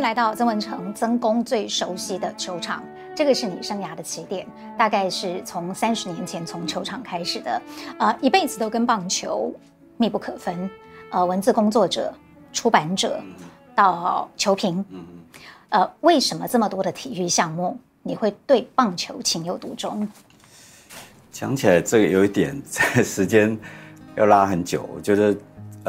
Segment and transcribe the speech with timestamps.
[0.00, 0.14] 要的。
[0.14, 0.34] 不好意思。
[0.34, 2.84] 今天来到曾文成曾公最熟悉的球场，
[3.16, 4.46] 这个是你生涯的起点，
[4.78, 7.60] 大概是从三十年前从球场开始的，
[7.98, 9.52] 呃，一辈子都跟棒球
[9.96, 10.70] 密不可分，
[11.10, 12.14] 呃，文字工作者、
[12.52, 13.20] 出版者
[13.74, 14.84] 到球评，
[15.70, 20.08] 呃，为什么这么多的体育项目你会对棒球情有独钟？
[21.32, 23.58] 讲起来这个有一点，在时间
[24.14, 25.36] 要拉很久，我觉得。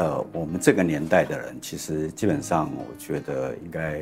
[0.00, 3.98] 呃，我们这个年代的人，其实基本上，我觉得应该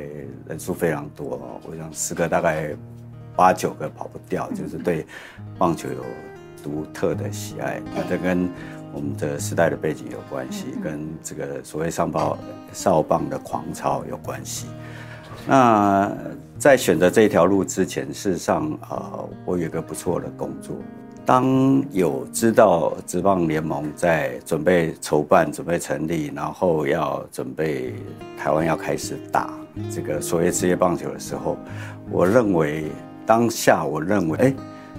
[0.47, 1.59] 人数非常多。
[1.69, 2.73] 我想十个大概
[3.35, 5.05] 八九个跑不掉，就是对
[5.57, 6.05] 棒球有
[6.63, 7.81] 独特的喜爱。
[7.93, 8.49] 那这跟
[8.93, 12.37] 我们的时代的背景有关系，跟这个所谓上报
[12.71, 14.67] 少棒的狂潮有关系。
[15.45, 16.09] 那
[16.57, 20.77] 在选择这条路之前，事实上，呃，我有一个不错的工作。
[21.29, 27.93] 当有知道职棒联盟在准备筹办、准备成立，然后要准备
[28.35, 29.53] 台湾要开始打
[29.91, 31.55] 这个所谓职业棒球的时候，
[32.09, 32.85] 我认为
[33.27, 34.55] 当下我认为，哎，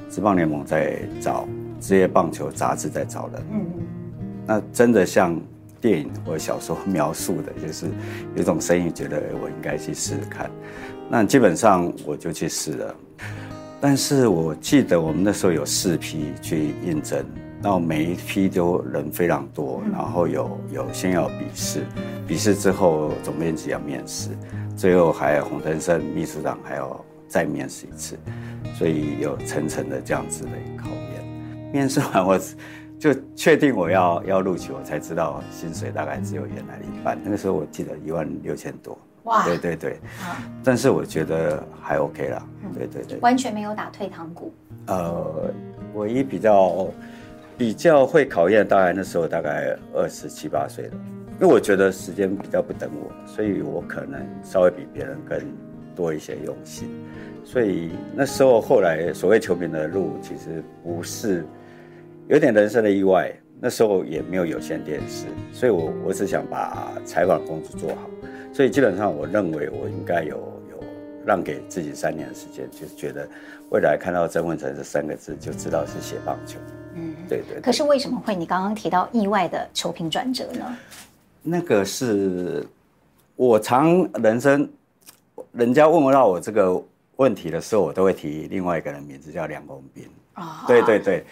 [0.09, 1.49] 职棒联盟在找
[1.81, 3.67] 职业棒球杂志在找人，嗯，
[4.47, 5.37] 那真的像
[5.81, 7.87] 电影或小说描述的，就是
[8.37, 10.49] 有一种声音觉得我应该去试试看，
[11.09, 12.95] 那基本上我就去试了。
[13.81, 17.25] 但是我记得我们那时候有四批去应征，
[17.63, 21.87] 然后每一批都人非常多，然后有有先要笔试，
[22.27, 24.29] 笔试之后总编辑要面试，
[24.77, 28.19] 最后还有洪腾胜秘书长还要再面试一次，
[28.75, 31.73] 所以有层层的这样子的考验。
[31.73, 32.39] 面试完我
[32.99, 37.19] 就确定我要要录取，我才知道薪水大概只有原来的一半。
[37.25, 38.99] 那个时候我记得一万六千多。
[39.31, 40.01] 哇，对对对，
[40.65, 44.53] 但是我觉得还 OK 啦，对对对，完全没有打退堂鼓。
[44.87, 45.55] 呃，
[45.95, 46.89] 唯一比较
[47.57, 50.95] 比较会考验，大概那时候大概二十七八岁了，
[51.41, 55.41] 因为我觉得时间比较不等我，所以我可能稍微比别人更
[55.95, 56.91] 多一些用心，
[57.45, 61.47] 所以那时候后来所谓球评的路，其实不是
[62.27, 63.33] 有点人生的意外。
[63.63, 68.11] 那时候也没有有线电视，所以我我只想把采访工作做好。
[68.53, 70.37] 所以基本上，我认为我应该有
[70.71, 70.85] 有
[71.25, 73.27] 让给自己三年的时间，就是觉得
[73.71, 76.59] 未来看到曾文成这三个字就知道是写棒球。
[76.95, 77.61] 嗯，对，对对。
[77.61, 80.77] 可是为什么会你刚刚提到意外的球评转折呢？
[81.43, 82.67] 那个是
[83.37, 84.69] 我常人生，
[85.53, 86.83] 人家问到我这个
[87.17, 90.09] 问题的时候，我都会提另外一个人名字叫梁公斌。
[90.35, 91.25] 啊，对对对，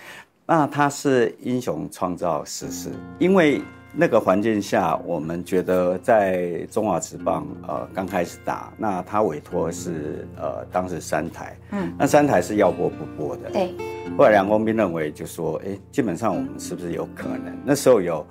[0.46, 3.60] 那他是英雄创造史诗，因为。
[4.00, 13.74] 那个环境下，我们觉得在中华职棒呃刚开始打，那他委托是呃当时三台，嗯，那三台是要播不播的，对。
[14.16, 17.52] 后来梁公斌认为就说，哎，基本上我们是不是有可能？
[17.64, 18.24] 那时候有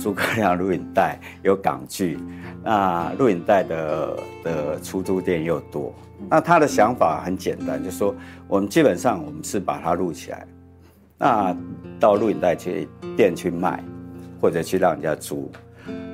[0.00, 2.18] 诸葛亮录影带，有港剧，
[2.64, 5.94] 那录影带的的出租店又多，
[6.30, 8.14] 那他的想法很简单，就说
[8.48, 10.46] 我们基本上我们是把它录起来，
[11.18, 11.54] 那
[11.98, 12.88] 到录影带去
[13.18, 13.84] 店去卖。
[14.40, 15.50] 或者去让人家租，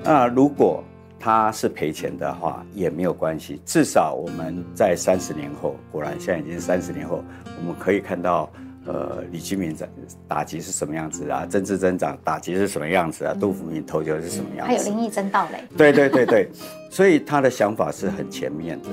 [0.03, 0.83] 那如果
[1.19, 7.25] 他是赔钱的话也没有关系，至少我们在三十年后，果然现在已经三十年后，
[7.59, 8.51] 我们可以看到，
[8.85, 9.89] 呃，李居明在
[10.29, 16.49] 打击是什么样子啊，曾智珍长打击是什么样子啊，杜福明投球是什么样子，还有林义珍盗垒，对对对对，
[16.91, 18.89] 所以他的想法是很前面的。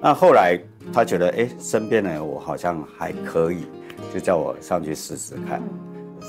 [0.00, 0.58] 那后来
[0.92, 3.66] 他觉得，哎，身边的人我好像还可以，
[4.12, 5.60] 就叫我上去试试看。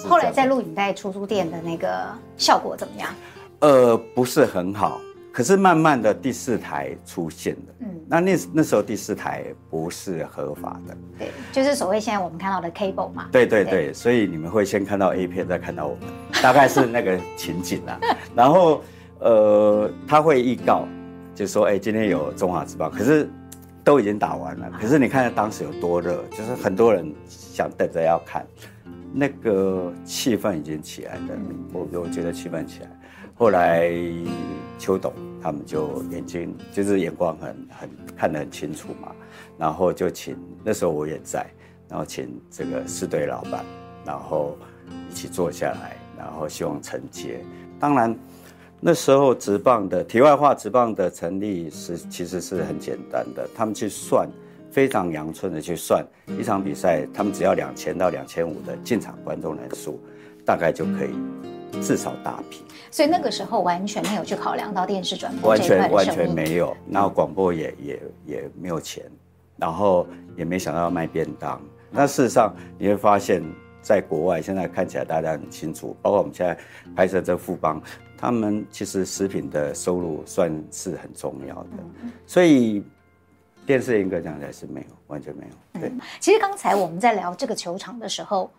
[0.08, 2.06] 后来在录影带出租店的那个
[2.38, 3.10] 效果怎么样？
[3.60, 5.00] 呃，不是很好。
[5.32, 7.74] 可是慢慢的第四台出现了。
[7.80, 10.96] 嗯，那那那时候第四台不是合法的。
[11.20, 13.28] 对，就是所谓现在我们看到的 cable 嘛。
[13.34, 16.04] 对对对，对所以你们会先看到 A 片，再看到我们，
[16.42, 18.00] 大概是那个情景啦。
[18.34, 18.82] 然后
[19.20, 20.88] 呃，他会预告，
[21.34, 23.30] 就说哎、欸，今天有中华之报，可是
[23.84, 24.72] 都已经打完了。
[24.80, 28.46] 可是你看当时有多热，就是很多人想等着要看。
[29.18, 31.22] 那个气氛已经起来了，
[31.72, 32.90] 我我觉得气氛起来。
[33.34, 33.90] 后来
[34.78, 39.16] 邱董他们就眼睛就是眼光很很看得很清楚嘛，
[39.58, 41.46] 然后就请那时候我也在，
[41.88, 43.64] 然后请这个四队老板，
[44.06, 44.58] 然后
[45.10, 47.40] 一起坐下来，然后希望承接。
[47.80, 48.14] 当然
[48.82, 54.30] 那时候职棒的题外话，职棒的成立是其实是很简单的，他们去算。
[54.76, 56.06] 非常阳春的去算
[56.38, 59.98] 一场比赛，他们只要两千到两千五的进场观众人数，
[60.46, 62.62] 大概就可以至少打平。
[62.92, 66.76] 所以那个时候完全没有去考量到电视转播，完全完全没有。
[66.92, 69.10] 然后广播也也也没有钱，
[69.56, 70.06] 然后
[70.36, 71.62] 也没想到要卖便当。
[71.90, 73.42] 那事实上你会发现，
[73.82, 76.58] 在国外现在看起来大家很清楚，包括我们现在
[76.94, 77.82] 拍摄这富邦，
[78.18, 81.70] 他们其实食品的收入算是很重要的，
[82.28, 82.84] 所以
[83.66, 85.82] 电视严格讲起来是没有，完全没有。
[85.82, 88.50] 对，其实刚才我们在聊这个球场的时候，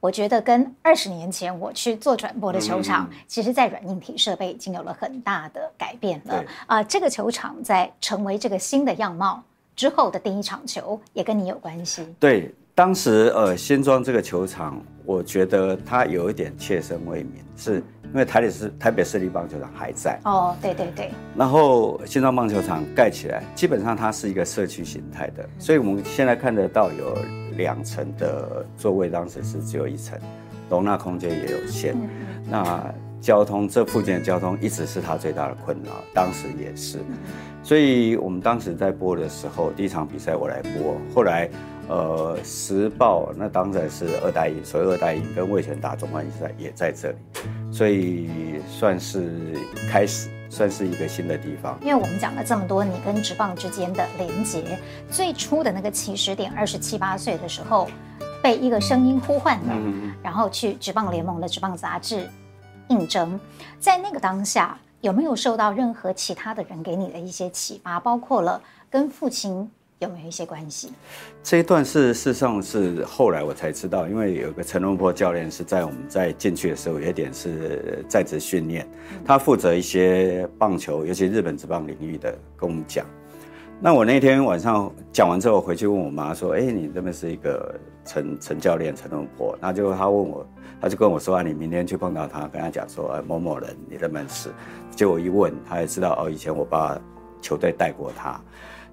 [0.00, 6.44] 我觉得跟二十年前我去做转播的球场，其实在软硬体设备已经有了很大的改变了。
[6.66, 9.42] 啊，这个球场在成为这个新的样貌
[9.76, 12.06] 之后的第一场球，也跟你有关系。
[12.18, 12.54] 对。
[12.72, 21.10] 当时呃，新庄这个球场，我觉得它有一点切身未免，是因为台北市台北市立棒球场还在哦，对对对。
[21.36, 27.16] 然后新庄棒球场盖起来，基本上它是一个社区形态的，所以我们现在看得到有
[27.56, 30.18] 两层的座位，当时是只有一层，
[30.68, 31.94] 容纳空间也有限。
[31.94, 32.08] 嗯、
[32.48, 36.98] 那交通这附近的交通一直是它最大的困扰，当时也是。
[37.62, 41.48] 所以我们当时在播的时候，第一场比赛我来播，后来。
[41.90, 47.16] 呃，时报那当然是二代营，所以二代营跟魏全打总冠军赛也在这里，
[47.72, 48.30] 所以
[48.68, 49.56] 算是
[49.90, 51.76] 开始，算是一个新的地方。
[51.82, 54.78] 因为我们讲了这么多，你跟职棒之间的连接，
[55.10, 57.88] 最初的那个起始点，二十七八岁的时候，
[58.40, 62.24] 被一个声音呼唤的，嗯、然后去职棒联盟的职棒杂志
[62.86, 63.38] 应征，
[63.80, 69.68] 在那个当下，有没有受到任何其他的人给你的一些启发，包括了跟父亲？
[70.00, 70.90] 有没有一些关系？
[71.42, 78.88] 这一段是事实上是后来我才知道，因为有个陈龙波教练是在我们在进去的时候，有一点是在职训练，
[79.26, 83.04] 他负责一些棒球，尤其日本职棒领域的，跟我们讲。
[83.78, 87.74] 那我那天晚上讲完之后回去问我妈说：“哎，你这边是一个
[88.06, 90.46] 陈陈教练陈龙波？”那就他问我，
[90.80, 94.48] 他就跟我说：“啊，你明天去碰到他，跟他讲说某某人你认不认识？”
[94.96, 96.98] 结果一问，他也知道哦，以前我爸
[97.42, 98.40] 球队带过他。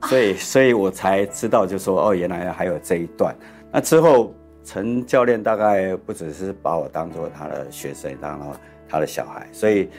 [0.03, 3.35] 所以， 所以我才知道，就说哦，原来还有这一段。
[3.71, 4.33] 那之后，
[4.63, 9.89] 陈教练大概不只是把我当做他的学生，当了他的小孩，所以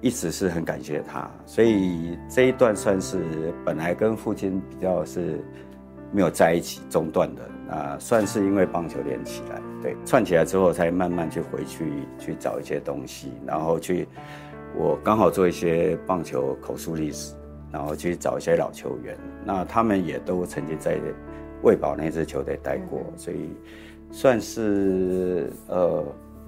[0.00, 1.30] 一直是很感谢他。
[1.46, 5.44] 所以这一段算是本来跟父亲比较是
[6.12, 14.06] 没有在一起中断的，那算是因为棒球连起来，对，串起来之后才慢慢去回去去找一些东西，然后去
[14.76, 17.34] 我刚好做一些棒球口述历史。
[17.70, 20.98] 然后去找一些老球员，那他们也都曾经在
[21.62, 23.50] 卫保那支球队待过，所以
[24.10, 26.04] 算是呃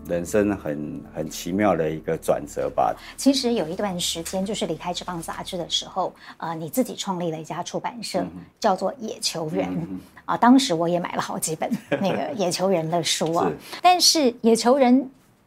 [0.08, 2.94] 人生很很奇妙的一个转折吧。
[3.17, 10.37] 其实有一段时间，就是离开这棒杂志的时候，呃，你自己创立了一家出版社，嗯、叫做《野球员》嗯、啊。
[10.37, 15.02] 当时我也买了好几本那个《野球人》的书啊， 是但是《野球人》。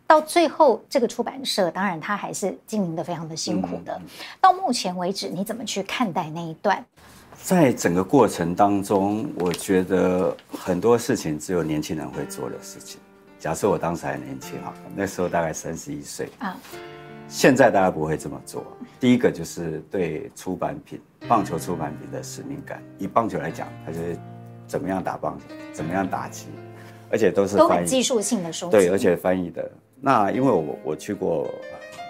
[0.05, 3.93] 到最后，这个出版社当然他还是经营的非常的辛苦的。
[3.95, 4.05] 嗯、
[4.39, 6.83] 到目前为止，你怎么去看待那一段？
[7.41, 13.01] 在整个过程当中，我觉得很多事情只有年轻人会做的事情。
[13.39, 16.55] 假设我当时还年轻哈，那时候大概三十一岁啊，
[17.27, 18.63] 现在大家不会这么做。
[18.99, 22.81] 第一个就是对出版品、棒球出版品的使命感。
[22.99, 24.17] 以棒球来讲，它就是
[24.67, 26.47] 怎么样打棒球，怎么样打击，
[27.09, 28.69] 而且都是都很技术性的书。
[28.69, 29.69] 对，而且翻译的。
[30.05, 31.49] 那因为我我去过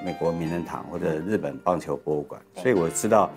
[0.04, 3.30] 美国名人堂或者日本棒球博物馆，所以我知道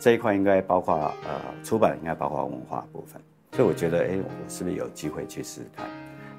[0.00, 5.86] 这一块应该包括呃出版，应该包括文化部分，所以我觉得哎，我是不是有机会去试试看？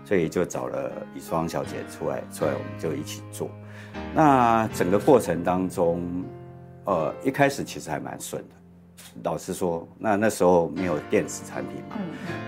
[0.03, 3.49] 所以就找了李双小姐出来，出来我们就一起做。
[4.13, 6.25] 那整个过程当中，
[6.83, 8.55] 呃，一开始其实还蛮顺的。
[9.23, 11.95] 老实说，那那时候没有电子产品嘛，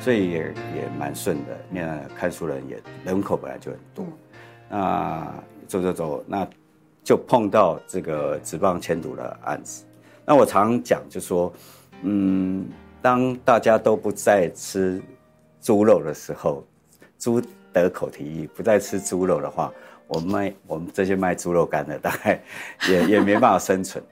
[0.01, 0.39] 所以也
[0.75, 1.57] 也蛮顺的。
[1.69, 4.05] 那看书人也人口本来就很多。
[4.73, 5.33] 啊
[5.67, 6.47] 走走走，那
[7.03, 9.83] 就碰到这个职棒签赌的案子。
[10.25, 11.51] 那我常讲，就说，
[12.01, 12.65] 嗯，
[13.01, 15.01] 当大家都不再吃
[15.61, 16.65] 猪肉的时候，
[17.19, 19.71] 猪得口蹄疫，不再吃猪肉的话，
[20.07, 22.41] 我们卖我们这些卖猪肉干的，大概
[22.89, 24.03] 也也没办法生存。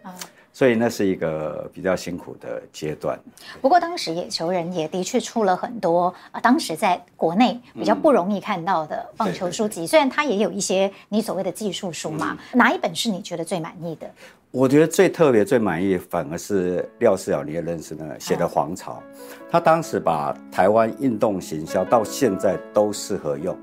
[0.61, 3.19] 所以那是一个比较辛苦的阶段。
[3.59, 9.81] 不过当时野球人也的确出了很多啊，当时在国内比较不容易看到的棒球书籍。
[9.81, 14.07] 嗯、虽然它也有一些你所谓的技术书嘛，嗯、哪一本是你觉得最满意的？
[14.51, 18.91] 我觉得最特别、最满意，反而是廖世尧，你也认识那个写的《皇朝》。
[18.95, 19.03] 啊、
[19.49, 23.57] 他当时把台湾运动行销到现在都适合用。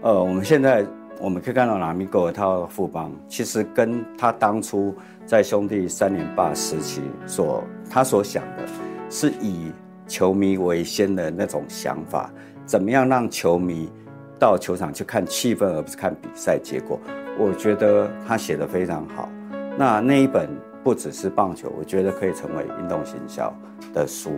[0.00, 0.86] 呃，我们现在
[1.20, 4.94] 我们可以看到拉米戈尔他富邦，其实跟他当初。
[5.26, 8.62] 在兄弟三连霸时期所他所想的，
[9.10, 9.72] 是以
[10.06, 12.30] 球迷为先的那种想法，
[12.64, 13.90] 怎么样让球迷
[14.38, 17.00] 到球场去看气氛，而不是看比赛结果？
[17.36, 19.28] 我觉得他写得非常好。
[19.76, 20.48] 那那一本
[20.84, 23.52] 不只是棒球，我觉得可以成为运动行销
[23.92, 24.30] 的书。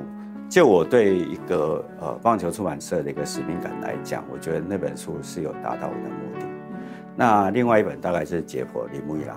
[0.49, 6.47] 就我对一个呃棒球出版社的一个使命感来讲，我觉得那本书是有达到我的目的。
[7.19, 9.37] 那另外一本大概是解剖铃木一郎。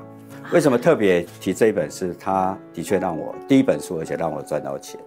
[0.53, 1.89] 为什么特别提这一本？
[1.89, 4.99] 是他的确让我第一本书，而且让我赚到钱，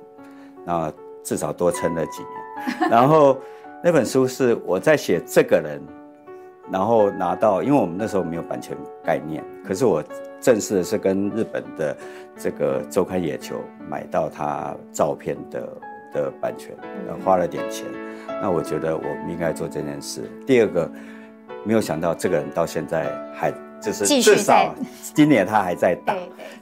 [0.65, 2.91] 那至少多撑了几年。
[2.91, 3.39] 然后
[3.81, 5.81] 那本书是我在写这个人，
[6.69, 10.03] 然后拿到，因为我们那时候没有版权概念，可是我
[10.41, 11.97] 正式的是跟日本的
[12.37, 13.55] 这个周刊野球
[13.89, 15.69] 买到他照片的
[16.13, 16.75] 的版权，
[17.25, 17.87] 花了点钱。
[18.43, 20.23] 那我觉得我们应该做这件事。
[20.47, 20.91] 第二个，
[21.65, 23.53] 没有想到这个人到现在还。
[23.83, 24.75] 就是至少
[25.15, 26.17] 今年他还在打，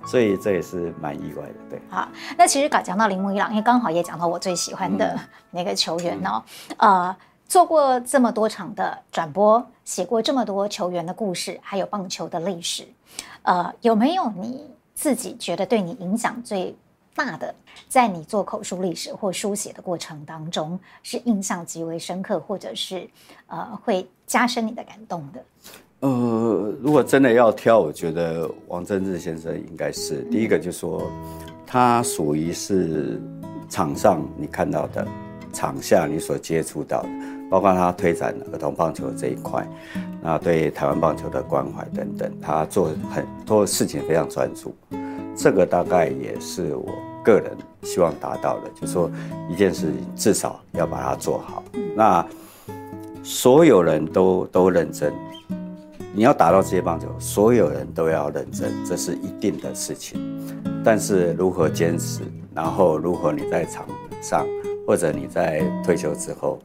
[0.05, 1.55] 所以这也是蛮意外的。
[1.71, 5.17] 对，好，那其实刚讲到铃木一朗，因为刚好也讲到我最喜欢的
[5.53, 6.43] 那个球员哦，
[6.79, 7.17] 嗯、呃，
[7.47, 12.85] 做过这么多场的转播，写过这么多球员的故事，还有棒球的历史，
[13.43, 16.75] 呃，有没有你自己觉得对你影响最
[17.15, 17.55] 大的，
[17.89, 23.09] 在你做口述历史或书写的过程当中，是印象极为深刻，或者是
[23.47, 25.45] 呃会加深你的感动的？
[26.01, 30.23] 呃，如果真的要挑，我觉得王贞治先生应该是。
[30.31, 31.09] 第一个，就是说
[31.67, 33.21] 他属于是
[33.69, 35.07] 场上你看到的，
[35.53, 37.09] 场下你所接触到的，
[37.49, 39.65] 包括他推展儿童棒球这一块，
[40.21, 44.75] 那对台湾棒球的关怀等等，他做很多事情非常专注，
[45.35, 46.89] 这个大概也是我
[47.25, 49.11] 个人希望达到的，就说
[49.51, 51.63] 一件事情至少要把它做好，
[51.97, 52.25] 那
[53.23, 55.13] 所有人都都认真。
[56.15, 60.21] 你要打到职业棒球，所有人都要认真，这是一定的事情。
[60.85, 62.21] 但是如何坚持，
[62.55, 63.87] 然后如何你在场
[64.21, 64.47] 上，
[64.87, 66.59] 或者你在退休之后，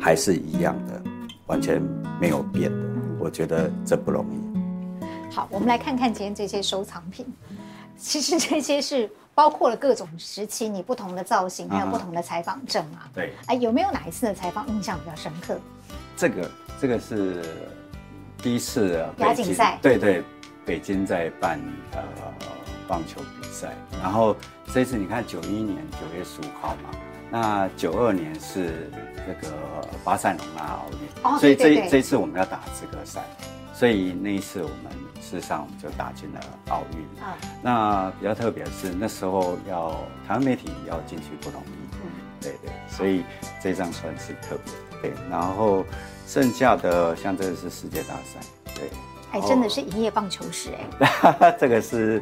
[0.00, 1.02] 还是一样的，
[1.46, 1.82] 完全
[2.18, 2.78] 没有变的。
[3.18, 5.34] 我觉得这不容易。
[5.34, 7.26] 好，我们来看看今天这些收藏品。
[7.96, 13.08] 其实这些是包括了各种时期你不同的造型，还有不同的采访证啊。
[13.14, 13.32] 对。
[13.46, 15.58] 哎，有没有哪一次的采访印象比较深刻？
[16.16, 16.50] 这个，
[16.80, 17.42] 这个是。
[18.42, 20.22] 第一次亚锦赛，对对，
[20.64, 21.58] 北京在办
[21.92, 22.02] 呃
[22.86, 24.36] 棒球比赛，然后
[24.72, 26.90] 这次你看九一年九月十五号嘛，
[27.30, 28.88] 那九二年是
[29.26, 29.56] 这个
[30.04, 33.24] 巴塞隆纳奥运，哦、所以这这次我们要打资格赛，
[33.74, 34.92] 所以那一次我们
[35.28, 37.22] 事实上我们就打进了奥运。
[37.22, 39.90] 啊、嗯，那比较特别的是那时候要
[40.26, 43.24] 台湾媒体要进去不容易，嗯，对对，所以
[43.60, 45.84] 这张算是特别对，然后。
[46.28, 48.40] 剩下的像这个是世界大赛，
[48.74, 48.90] 对，
[49.30, 51.54] 还真的是营业棒球史哎。
[51.56, 52.20] 这个是，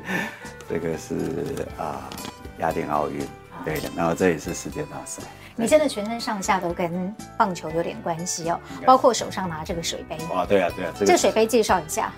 [0.68, 2.10] 这个是啊，
[2.58, 3.26] 雅典奥运，
[3.64, 3.88] 对的。
[3.96, 5.22] 然后这也是世界大赛。
[5.56, 10.18] 你真的全身上下都跟棒球有点关系哦，包括手上拿这个水杯。
[10.30, 12.12] 哇，对啊，对啊，这个水杯介绍一下。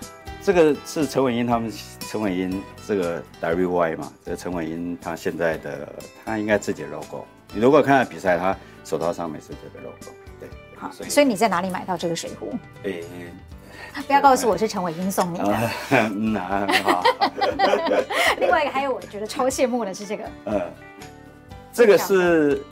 [0.47, 1.69] 这个是陈伟英他们，
[2.09, 5.89] 陈伟英这个 WY 嘛，这个陈伟英他现在的
[6.23, 7.25] 他应该自己的 logo。
[7.53, 10.15] 你如果看到比赛，他手套上面是这个 logo。
[10.77, 12.53] 好，所以，所以你在哪里买到这个水壶？
[12.85, 12.91] 哎、
[13.93, 15.69] 欸，不要告诉我是陈伟英送你的。
[15.91, 16.33] 嗯，
[16.81, 17.03] 好。
[18.39, 20.23] 另外一个还有，我觉得超羡慕的是这个。
[20.45, 20.61] 呃，
[21.73, 22.63] 这个是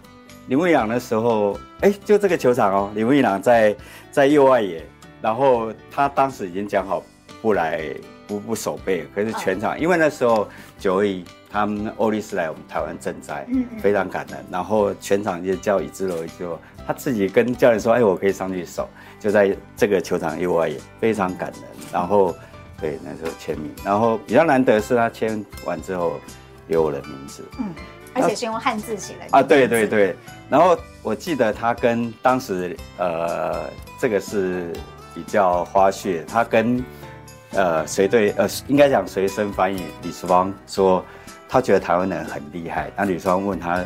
[0.48, 3.76] 铃木一朗的时候，哎、欸，就这个球场哦，铃木一朗在
[4.14, 4.82] 在右外野，
[5.22, 7.04] 然后他当时已经讲好
[7.42, 7.82] 不来
[8.28, 10.48] 不不守备，可是全场、嗯、因为那时候
[10.80, 16.60] 九二一他们欧力士来我们台湾赈灾，嗯，非常感人，然后全场就叫伊兹罗就。
[16.88, 18.88] 他自己跟教练说：“哎，我可以上去守，
[19.20, 21.64] 就在这个球场右外也，非常感人。
[21.92, 22.36] 然后，
[22.80, 26.20] 对，那时候签名，然后比较难得是他签完之后
[26.68, 27.74] 有我的名字，嗯，
[28.14, 30.16] 而且是用汉字写的啊，对对对。
[30.48, 33.68] 然后我记得他跟当时呃，
[34.00, 34.72] 这个是
[35.16, 36.86] 比较花絮，他跟
[37.56, 41.04] 呃随对呃应该讲随身翻译李淑芳说，
[41.48, 42.92] 他觉得台湾人很厉害。
[42.96, 43.84] 那李淑芳问他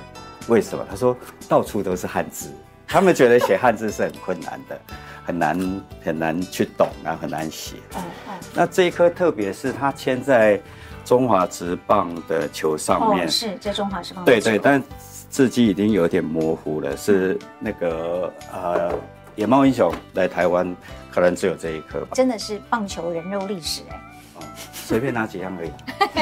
[0.47, 1.15] 为什么，他说
[1.47, 2.51] 到处都是汉字。”
[2.91, 4.81] 他们觉得写汉字是很困难的，
[5.23, 7.75] 很难很难去懂，然后很难写。
[7.95, 8.33] 嗯嗯。
[8.51, 10.59] 那这一颗，特别是它签在
[11.05, 13.27] 中华职棒的球上面。
[13.27, 14.25] 哦，是这中华职棒。
[14.25, 14.83] 对对，但
[15.29, 16.97] 字迹已经有点模糊了。
[16.97, 18.91] 是那个呃，
[19.35, 20.75] 野猫英雄来台湾，
[21.12, 22.10] 可能只有这一颗吧。
[22.13, 24.01] 真的是棒球人肉历史哎。
[24.36, 25.72] 哦，随便拿几样而已。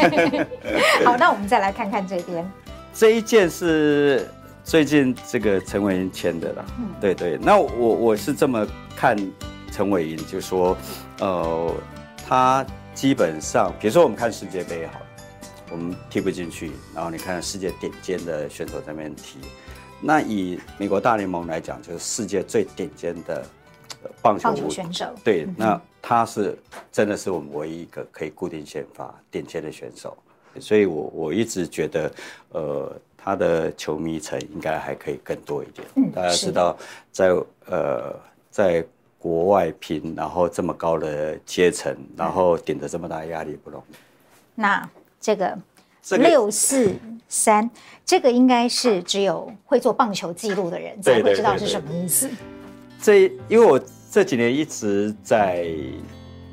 [1.05, 2.49] 好，那我们再来看看这边。
[2.93, 4.27] 这一件是。
[4.63, 8.67] 最近这个陈伟英签的啦，嗯，对对，那我我是这么
[8.97, 9.17] 看
[9.71, 10.75] 陈伟英，就说，
[11.21, 11.73] 呃，
[12.27, 15.05] 他基本上，比如说我们看世界杯好了，
[15.71, 19.39] 我们踢不进去，然后你看世界顶尖的选手在那边踢，
[20.01, 23.45] 那以美国大联盟来讲，就是世界最顶尖的
[24.21, 26.57] 棒球，选手，对，那他是
[26.91, 30.17] 真的是我们唯一一个可以固定先发顶尖的选手，
[30.59, 32.11] 所以我我一直觉得，
[32.49, 32.91] 呃。
[33.19, 35.85] 他的球迷层应该还可以更多一点。
[35.95, 36.77] 嗯，大家知道
[37.11, 37.35] 在，在
[37.65, 38.15] 呃，
[38.49, 38.85] 在
[39.19, 43.95] 国外拼，然后这么高的阶层，然后顶着这么大压力不容易。
[44.55, 44.89] 那
[45.19, 45.57] 这个
[46.11, 46.95] 六四
[47.27, 47.69] 三，
[48.05, 52.29] 这个应该是只有会做棒球记录的人才会知道是什么意思。
[52.29, 52.56] 对对对对，
[53.01, 53.79] 这因为我
[54.11, 55.67] 这几年一直在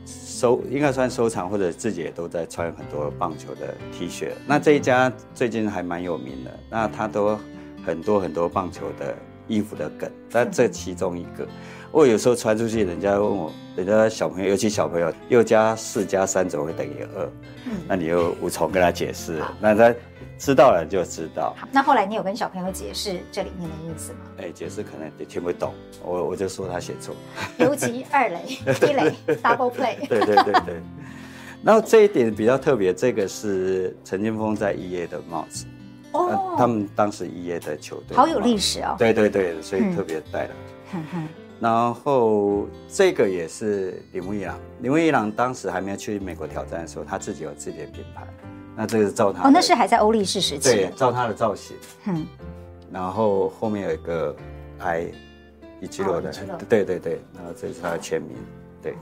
[0.07, 4.29] 收，应该算收藏，或者自己也都在穿很多棒球的 T 恤。
[4.47, 7.39] 那这一家最近还蛮有名的，那他都
[7.85, 9.15] 很多很多棒球的
[9.47, 11.47] 衣服的梗，但这其中一个。
[11.91, 17.31] 我有时候穿出去，人家问我，人家小朋友，尤其小朋友，又加四加三怎么会等于二？
[17.67, 19.41] 嗯，那你又无从跟他解释。
[19.61, 19.95] 那他
[20.39, 21.55] 知道了就知道。
[21.73, 24.19] 那后来你有跟小朋友解释这里面的意思吗？
[24.39, 25.73] 哎，解释可能也听不懂，
[26.03, 27.15] 我我就说他写错。
[27.59, 30.07] 尤其二垒 一垒 double play。
[30.09, 30.83] 对对对对。
[31.63, 35.67] 然后这一点比较特别，这个是陈金峰在一夜的帽子。
[36.13, 36.55] 哦。
[36.59, 38.17] 他们当时一夜的球队。
[38.17, 38.97] 好有历史哦。
[38.99, 40.55] 对对对，所以特别带了。
[41.61, 48.27] 然后这个也是铃木一朗，铃木一朗当时还没有去美国挑战的时候，他自己有自己的品牌。
[48.77, 50.71] 那这个是照他哦，那是还在欧力士时期。
[50.71, 51.77] 对，照他的造型。
[52.07, 52.27] 嗯。
[52.93, 54.35] 然后后面有一个
[54.79, 55.13] I
[55.81, 56.33] 一七六的，
[56.69, 57.21] 对对对。
[57.35, 58.37] 然后这是他的签名，
[58.83, 58.95] 对。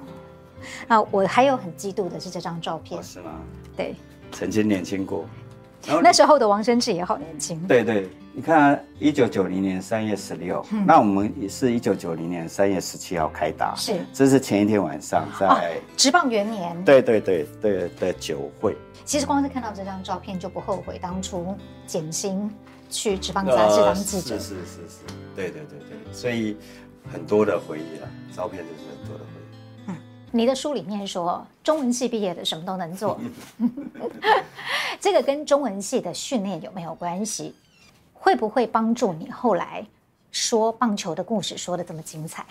[0.89, 3.03] 啊，我还有很嫉妒的是这张照片。
[3.03, 3.33] 是吗？
[3.77, 3.95] 对。
[4.31, 5.27] 曾经年轻过。
[6.03, 7.61] 那时候的王生志也好年轻。
[7.67, 8.09] 对对。
[8.35, 18.75] 你看，一九九零年三月十六，那我们也是一九九零年三月十七号开打，是，这是前一天晚上在直棒元年，对对对对的酒会。
[19.05, 21.55] 其实光是看到这张照片就不后悔当初
[21.87, 22.51] 减薪
[22.89, 26.57] 去直棒杂志当记者，是是是是，对对对对，所以
[27.13, 29.42] 很多的回忆了，照片就是很多的回忆。
[30.35, 33.21] 你的书里面说，中文系毕业的什么都能做，
[34.99, 37.55] 这个跟中文系的训练有没有关系？
[38.15, 39.85] 会不会帮助你后来
[40.31, 42.47] 说棒球的故事说得这么精彩？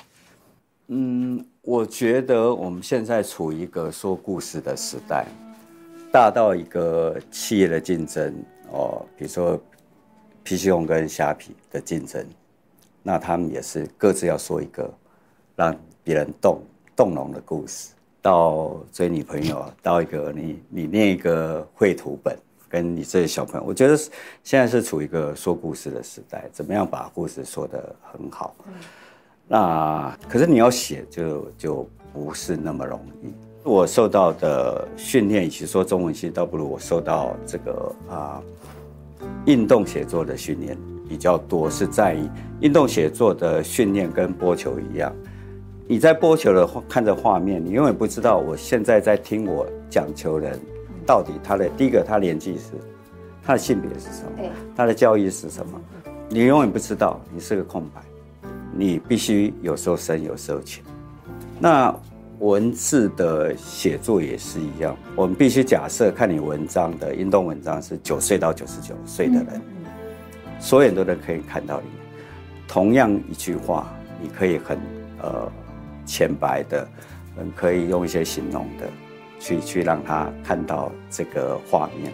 [0.87, 5.25] 嗯，我觉得我们现在处于一个说故事的时代，
[6.11, 8.35] 大到一个企业的竞争
[8.71, 9.59] 哦，比如说
[10.43, 12.23] PC 用跟虾皮的竞争，
[13.01, 14.93] 那他们也是各自要说一个
[15.55, 16.61] 让别人动
[16.95, 17.89] 动容的故事。
[18.21, 22.37] 到追女朋友，到一个你你念一个绘图本。
[22.69, 23.97] 跟你这些小朋友，我觉得
[24.43, 28.55] 现在是处于一个说故事的时代，怎么样把故事说得很好？
[28.65, 28.73] 嗯、
[29.45, 33.33] 那可是你要写就就不是那么容易。
[33.63, 38.41] 我受到的训练，与其说中文系，倒不如我受到这个啊
[39.45, 40.77] 运动写作的训练
[41.09, 42.25] 比较多，是在于
[42.61, 45.13] 运动写作的训练跟播球一样，
[45.91, 50.57] 你在播球的看着画面，你永远不知道我现在在听我讲球人。
[51.05, 52.69] 到底他的第一个，他年纪是，
[53.43, 54.49] 他的性别是什么？
[54.73, 55.81] 他的教育是什么？
[56.29, 57.99] 你永远不知道，你是个空白，
[58.73, 60.81] 你必须有时候深，有时候浅。
[61.59, 61.93] 那
[62.39, 69.61] 文字的写作也是一样，我们必须假设看你文章的运动文章是九岁到九十九岁的人，
[70.57, 71.87] 所有人都能可以看到你。
[72.65, 74.79] 同样一句话，你可以很
[75.21, 75.51] 呃
[76.11, 76.87] 浅白的，
[77.37, 78.89] 嗯可以用一些形容的。
[79.43, 82.13] 去去让他看到这个画面。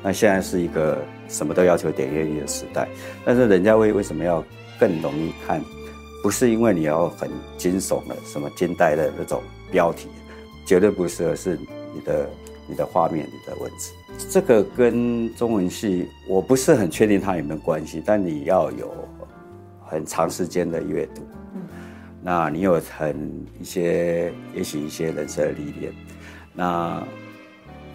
[0.00, 0.96] 那现在是一个
[1.28, 2.86] 什么都要求点阅率的时代，
[3.24, 4.44] 但是人家为为什么要
[4.78, 5.60] 更容易看？
[6.22, 9.42] 不是因为你要很惊悚的什么惊呆的那种
[9.72, 10.06] 标题，
[10.64, 11.58] 绝对不是，而是
[11.92, 12.30] 你的
[12.68, 13.90] 你的画面、你的文字。
[14.30, 18.94] 这个跟中文系我不是很确定它有没有关系，但你要有
[19.84, 21.22] 很长时间的阅读，
[22.22, 23.30] 那你有很
[23.60, 25.92] 一些也许一些人生的历练。
[26.54, 27.02] 那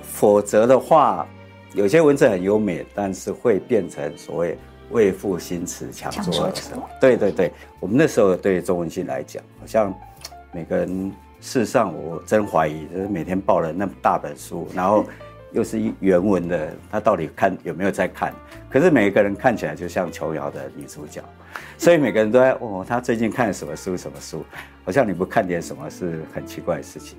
[0.01, 1.25] 否则的话，
[1.73, 4.57] 有些文字很优美，但是会变成所谓
[4.91, 6.83] 为赋新词强说愁。
[6.99, 9.93] 对对对，我们那时候对中文系来讲，好像
[10.51, 15.05] 每个人事实上我真怀疑，就是每天抱了那么大本书，然后
[15.57, 18.31] 又是原文的，他到底看有没有在看？
[18.69, 21.19] 可是每一个人看起来就像琼瑶的女主角，
[21.79, 23.97] 所以每个人都在哦，他最近看了什么书？
[23.97, 24.45] 什么书？
[24.85, 27.17] 好像你不看点什么是很奇怪的事情。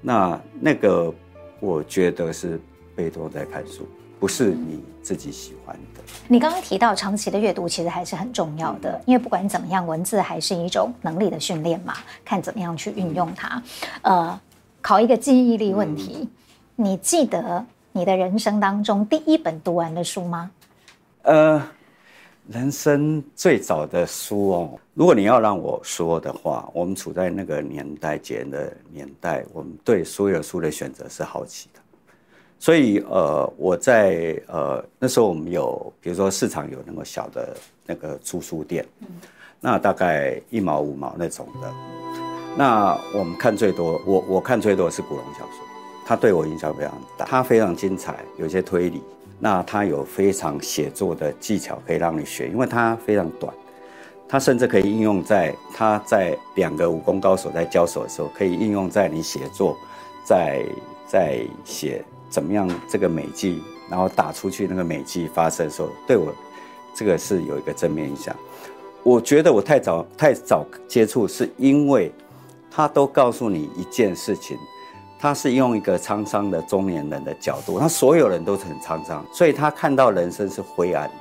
[0.00, 1.12] 那那个，
[1.60, 2.58] 我觉得是
[2.94, 3.86] 被动在看书，
[4.18, 6.00] 不是你自己喜欢的。
[6.26, 11.92] 你刚刚提到长期的阅读其实还是很重要的，因为不管怎么样，文字还是一种能力的训练嘛，
[12.24, 13.62] 看怎么样去运用它。
[14.00, 14.40] 呃，
[14.80, 16.26] 考一个记忆力问题，
[16.76, 20.50] 你记得你的人生当中第一本读完的书吗？
[21.22, 21.62] 呃。
[22.48, 31.80] 人生最早的书哦，如果你要让我说的话，我们处在那个年代、节的年代，我们对所有书的选择是好奇的，
[32.56, 38.86] 所以呃，我在呃那时候我们有，比如说市场有那么小的那个租书店，
[39.60, 41.74] 那大概一毛五毛那种的，
[42.56, 45.65] 那我们看最多，我我看最多是古龙小说，
[46.06, 47.26] 他对我影响非常大。
[47.26, 49.02] 他非常精彩，有些推理。
[49.38, 53.52] 那他有非常写作的技巧可以让你学，因为他非常短，
[54.26, 59.76] 他甚至可以应用在他在两个武功高手在交手的时候，可以应用在你写作，
[60.24, 60.64] 在
[61.06, 66.32] 在写怎么样这个美技，然后打出去那个美技发生的时候，对我
[66.94, 68.34] 这个是有一个正面影响。
[69.02, 72.10] 我觉得我太早太早接触，是因为
[72.70, 74.56] 他都告诉你一件事情。
[75.18, 81.14] 他是用一个沧桑的中年人的角度，他所有人都是很沧桑，所以他看到人生是灰暗的。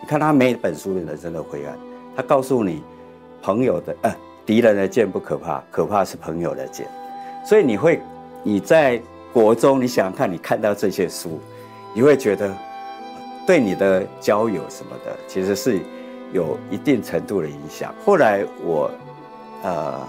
[0.00, 1.78] 你看他每本书的人生都灰暗。
[2.16, 2.82] 他告诉你，
[3.42, 6.88] 朋友的呃敌人的剑不可怕，可怕是朋友的剑。
[7.44, 8.00] 所以你会
[8.42, 9.00] 你在
[9.32, 11.38] 国中，你想想看，你看到这些书，
[11.94, 12.50] 你会觉得
[13.46, 15.78] 对你的交友什么的，其实是
[16.32, 17.94] 有一定程度的影响。
[18.04, 18.90] 后来我
[19.62, 20.00] 呃。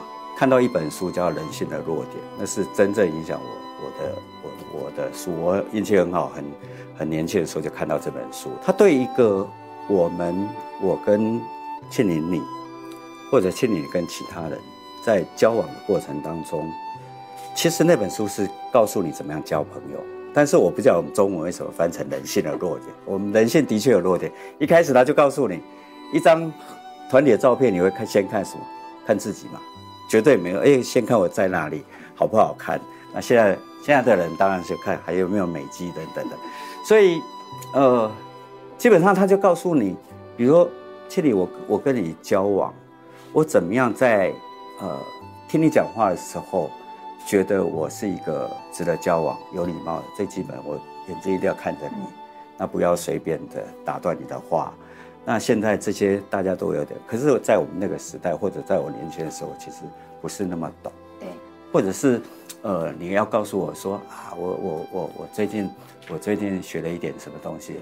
[0.44, 5.32] 看到一本书叫《人性的弱点》，那是真正影响我我的我我的书。
[5.34, 6.44] 我运气很好，很
[6.98, 8.50] 很年轻的时候就看到这本书。
[8.62, 9.48] 他对一个
[9.88, 10.50] 我们
[10.82, 11.40] 我跟
[11.90, 12.42] 庆林你，
[13.32, 14.60] 或者庆龄跟其他人
[15.02, 16.70] 在交往的过程当中，
[17.56, 20.00] 其实那本书是告诉你怎么样交朋友。
[20.34, 22.90] 但是我不知道我们中文为什么翻成“人性的弱点”。
[23.08, 24.30] 我们人性的确有弱点。
[24.60, 25.62] 一开始他就告诉你，
[26.12, 26.52] 一张
[27.10, 28.62] 团体的照片，你会看先看什么？
[29.08, 29.62] 看自己嘛。
[30.14, 32.80] 绝对没有，哎，先看我在哪里，好不好看？
[33.16, 36.36] 那现在现在的人当然是看还有没有美肌等等的，
[36.88, 37.20] 所以，
[37.74, 38.12] 呃，
[38.78, 39.98] 基本上他就告诉你，
[40.38, 40.70] 比如说，
[41.10, 42.72] 庆龄，我我跟你交往，
[43.32, 44.32] 我怎么样在
[44.80, 45.00] 呃
[45.50, 46.70] 听你讲话的时候，
[47.26, 50.04] 觉得我是一个值得交往、有礼貌的。
[50.16, 52.06] 最基本，我眼睛一定要看着你，
[52.56, 54.72] 那不要随便的打断你的话。
[55.26, 59.78] 那现在这些大家都有点，可是，在我们那个时代，或者在我年轻的时候，其实
[60.22, 60.92] 不是那么懂。
[61.18, 61.30] 对，
[61.72, 62.22] 或者是，
[62.62, 65.70] 呃，你要告诉我说啊，我我我我最近
[66.10, 67.78] 我最近学了一点什么东西，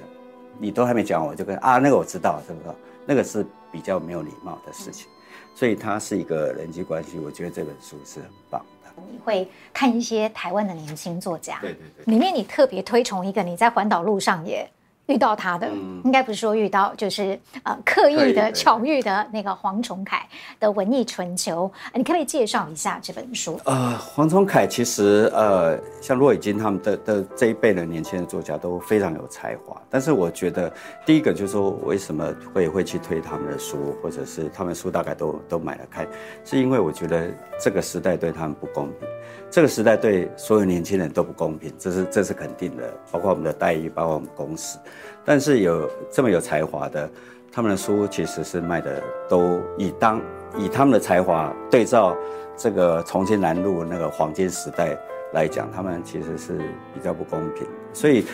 [0.60, 2.76] 你都还没讲，我就跟啊那个我知道，是不知道？
[3.08, 5.08] 那个是比较没有礼貌的事情，
[5.56, 7.18] 所以它是一个人际关系。
[7.18, 9.02] 我觉得这本书是很棒的。
[9.12, 14.70] 你会看一些台湾的年轻作家，对对对，里面你特别推崇一个，你在环岛路上也。
[15.12, 20.26] 遇到他的，嗯、应该不是说遇到，就是呃刻意的巧遇的那个黄崇凯
[20.60, 23.60] 的《文艺春秋》，你可不可以介绍一下这本书？
[23.65, 30.71] 呃，黄崇凯其实呃，像骆以军他们的的这一辈的年轻的作家都非常有才华，但是我觉得
[31.06, 36.08] 第一个就是说，我为什么会会去推他们的书，或者是他们书大概都都买了看，
[36.45, 37.28] 是因为我觉得
[37.60, 39.08] 这个时代对他们不公平。
[39.52, 44.80] 这个时代对所有年轻人都不公平，这是这是肯定的，包括我们的待遇，包括我们公司。
[45.26, 47.10] 但是有这么有才华的，
[47.52, 50.22] 他们的书其实是卖的都以当
[50.58, 52.16] 以他们的才华对照
[52.56, 54.98] 这个重庆南路那个黄金时代
[55.34, 56.58] 来讲，他们其实是
[56.94, 57.68] 比较不公平。
[57.92, 58.26] 所以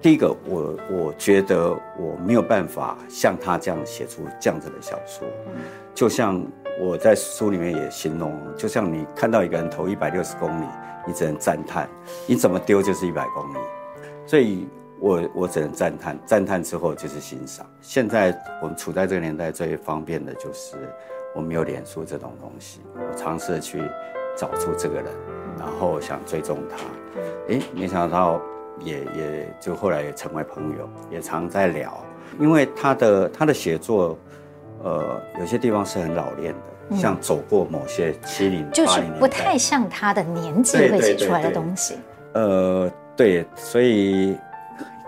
[0.00, 5.26] 第一个，我我觉得我没有办法像他这样写出这样子的小说，
[5.92, 6.40] 就像。
[6.80, 10.64] 我在书里面也形容，就像你看到一个人投一百六十公里，
[11.06, 11.88] 你只能赞叹，
[12.26, 13.58] 你怎么丢就是一百公里，
[14.24, 14.68] 所以
[15.00, 17.66] 我我只能赞叹，赞叹之后就是欣赏。
[17.80, 20.76] 现在我们处在这个年代，最方便的就是
[21.34, 23.82] 我们有脸书这种东西，我尝试去
[24.36, 25.06] 找出这个人，
[25.58, 26.76] 然后想追踪他，
[27.52, 28.40] 哎，没想到
[28.78, 32.02] 也也就后来也成为朋友，也常在聊，
[32.38, 34.16] 因为他的他的写作。
[34.80, 36.60] 呃，有些地方是很老练的，
[36.96, 41.98] 像走过某些七零，就是不太像他的年纪会写出来的东西。
[42.34, 44.36] 呃，对，所以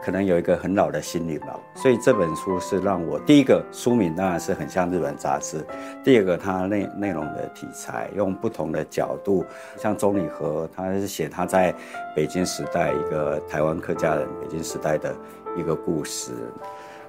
[0.05, 1.49] 可能有一个很老的心灵吧。
[1.75, 5.65] 所以这本书是让我第一个书名当然是很像日本杂志，
[6.05, 9.45] 第二个它内内容的题材用不同的角度，
[9.79, 11.75] 像钟理和他是写他在
[12.15, 15.15] 北京时代一个台湾客家人北京时代的
[15.57, 16.33] 一个故事。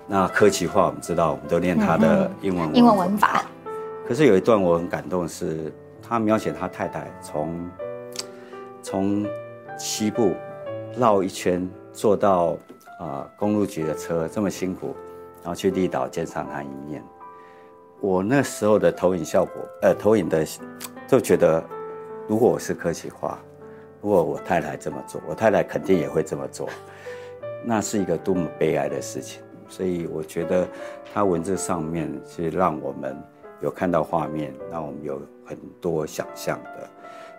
[0.07, 3.43] 那科技化，我们知道，我们都念他的英文英文文法。
[4.11, 5.71] 可是有一段我很感动，是
[6.01, 7.69] 他描写他太太从
[8.83, 9.25] 从
[9.79, 10.33] 西部
[10.97, 12.57] 绕一圈坐到
[12.99, 14.93] 啊公路局的车，这么辛苦，
[15.41, 17.01] 然后去离岛见上他一面。
[18.01, 20.45] 我那时候的投影效果，呃，投影的
[21.07, 21.63] 就觉得，
[22.27, 23.39] 如果我是柯其华，
[24.01, 26.67] 如果我太太这么做，我太太肯定也会这么做，
[27.63, 29.41] 那是一个多么悲哀的事情。
[29.69, 30.67] 所以我觉得，
[31.13, 33.15] 他文字上面是让我们
[33.61, 36.89] 有看到画面，那我们有很多想象的。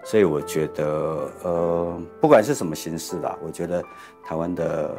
[0.04, 3.80] 所以我觉得，呃，不管是什么形式啦，我觉得
[4.24, 4.96] 台湾的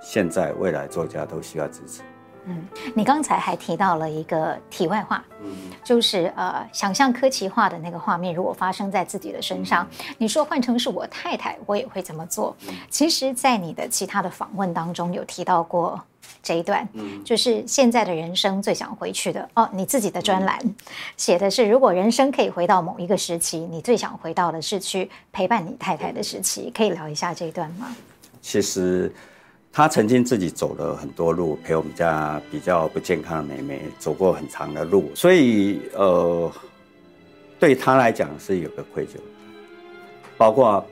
[0.00, 2.00] 现在未来作家都需要支持。
[2.46, 5.50] 嗯，你刚才还提到了一个题外话，嗯，
[5.84, 12.56] 就是呃，想象科奇化的那个画面，如果发生在自己的身上，嗯、你说换成是我太太，我也会这么做。
[12.66, 16.00] 嗯、其实，在你的其他的访问当中，有提到过
[16.42, 20.74] 这一段，嗯，就是现在的人生最想回去的哦，你自己的专栏、嗯、
[21.16, 27.94] 写的是，如果人生可以回到某一个时期，你最想回到的是去陪伴你太太的时期，可以聊一下这一段吗？
[28.40, 29.12] 其实。
[29.72, 36.50] 他曾经自己走了很多路，陪我们家比较不健康的妹妹走过很长的路，所以呃，
[37.56, 39.10] 对他来讲是有个愧疚。
[40.36, 40.84] 包括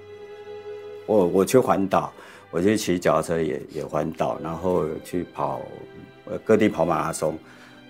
[1.06, 2.12] 我我去环岛，
[2.50, 5.60] 我去骑脚踏车也也环岛，然后去跑
[6.44, 7.38] 各地跑马拉松。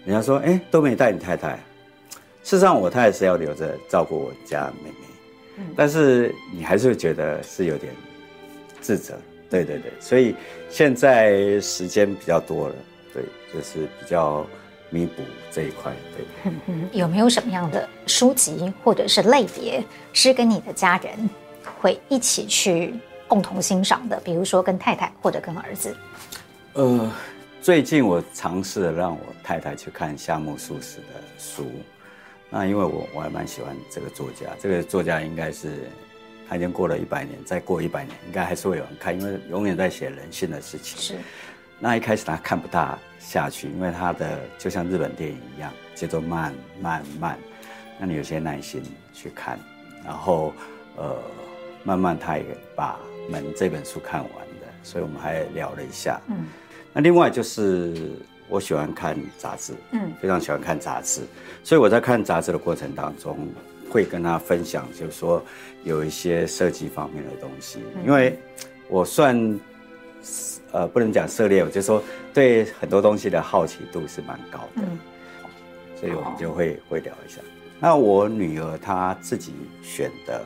[0.04, 1.58] 人家说，哎，都没带你太太。
[2.42, 7.92] 事实上，我太太是要留着照顾我家妹妹，但是你还是会觉得是有点
[8.80, 9.18] 自责。
[9.50, 10.34] 对对对，所以
[10.70, 12.74] 现在时间比较多了，
[13.12, 14.46] 对，就是比较
[14.90, 15.92] 弥补这一块。
[16.16, 21.12] 对，嗯嗯，有没有什么样的书籍或者是类别是跟你的家人
[21.80, 22.94] 会一起去
[23.28, 24.18] 共同欣赏的？
[24.24, 25.96] 比如说跟太太或者跟儿子？
[26.72, 27.12] 呃，
[27.60, 31.66] 最近我尝试了让我太太去看夏目漱石的书，
[32.50, 35.88] 那因为我我还蛮喜欢这个作家，这个作家应该是。
[36.50, 40.98] 他已经过了一百年，再过一百年，应该还是会有人看，因为永远在写人性的事情。
[40.98, 41.14] 是。
[41.78, 47.38] 那一开始他看不大下去，因为他的就像日本电影一样，节奏慢慢慢。
[47.98, 49.60] 那你有些耐心去看，
[50.02, 50.54] 然后
[50.96, 51.14] 呃，
[51.84, 52.94] 慢慢他也把
[53.28, 56.20] 《门》这本书看完的，所以我们还聊了一下。
[56.28, 56.46] 嗯。
[56.92, 58.12] 那另外就是
[58.48, 61.20] 我喜欢看杂志，嗯，非常喜欢看杂志，
[61.62, 63.48] 所以我在看杂志的过程当中。
[63.90, 65.42] 会跟他分享，就是说
[65.82, 68.38] 有一些设计方面的东西，因为
[68.86, 69.58] 我算
[70.72, 74.82] 呃不能讲涉猎，我就说对很多东西的好奇度是蛮高的，
[75.98, 77.40] 所以我们就会会聊一下。
[77.80, 80.44] 那我女儿她自己选的，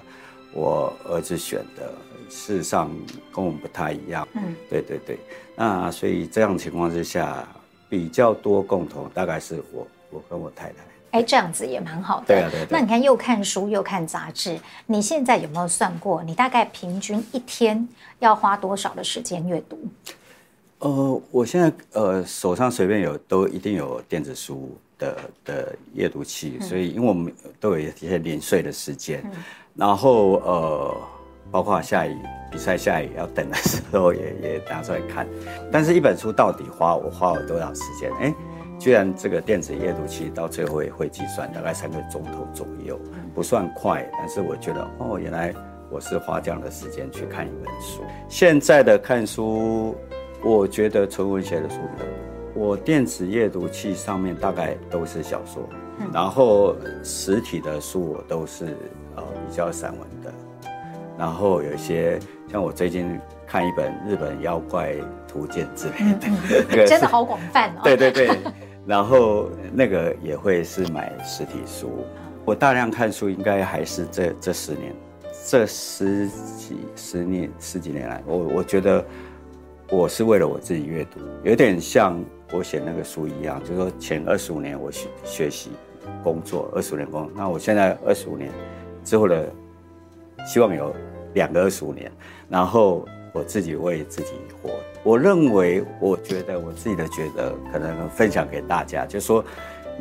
[0.52, 1.92] 我儿子选的，
[2.32, 2.90] 事实上
[3.30, 4.26] 跟我们不太一样。
[4.32, 5.18] 嗯，对对对。
[5.54, 7.46] 那所以这样情况之下，
[7.88, 10.74] 比较多共同，大概是我我跟我太太。
[11.10, 12.26] 哎，这样子也蛮好的。
[12.28, 12.68] 对啊，对，对。
[12.70, 17.86] 那你看，又看书又看杂志，你现在有没有算过，你大概平均一天
[18.18, 19.78] 要花多少的时间阅读？
[20.78, 29.30] 呃，我现在呃手上随便有都一定有电子书的的阅读器，嗯、所以因为我们都有一些零碎的时间，嗯、
[29.76, 30.96] 然后呃，
[31.50, 32.16] 包括下雨
[32.50, 35.26] 比赛下雨要等的时候也也拿出来看，
[35.70, 38.12] 但是一本书到底花我花了多少时间？
[38.20, 38.34] 哎。
[38.78, 42.98] 居然这个电子阅读器到最后也会计算，大概三个钟头左右，
[43.32, 45.54] 不算快，但是我觉得哦，原来
[45.88, 48.02] 我是花这样的时间去看一本书。
[48.28, 49.94] 现在的看书，
[50.42, 52.60] 我觉得纯文学的书比较多。
[52.60, 55.62] 我电子阅读器上面大概都是小说，
[56.12, 56.74] 然后
[57.04, 58.76] 实体的书我都是
[59.14, 60.34] 呃比较散文的，
[61.18, 62.18] 然后有一些
[62.50, 64.94] 像我最近看一本日本妖怪
[65.28, 66.14] 图鉴之类
[66.76, 67.80] 的， 真的好广泛哦。
[67.84, 68.30] 对对对。
[68.84, 72.04] 然后那个也会是买实体书，
[72.44, 74.92] 我大量看书应该还是这这十年，
[75.46, 79.04] 这十几十年十几年来，我我觉得
[79.88, 82.20] 我是为了我自己阅读，有点像
[82.50, 85.70] 我写那个书一样，就是说前二十五年我学学习
[86.24, 88.50] 工作二十五年工作，那我现在二十五年
[89.04, 89.48] 之后的
[90.46, 90.94] 希望有
[91.34, 92.10] 两个二十五年，
[92.48, 93.06] 然后。
[93.34, 94.68] 我自己为自己活，
[95.02, 99.42] 我认为，我觉得我自己的觉得，可能分享给大家，就是说，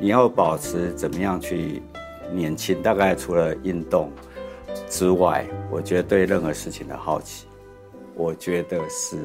[0.02, 1.82] 你要保持怎么样去
[2.34, 4.12] 年轻，大概除了运动
[4.90, 7.48] 之外，我觉得对任何事情的好奇，
[8.16, 9.16] 我觉得是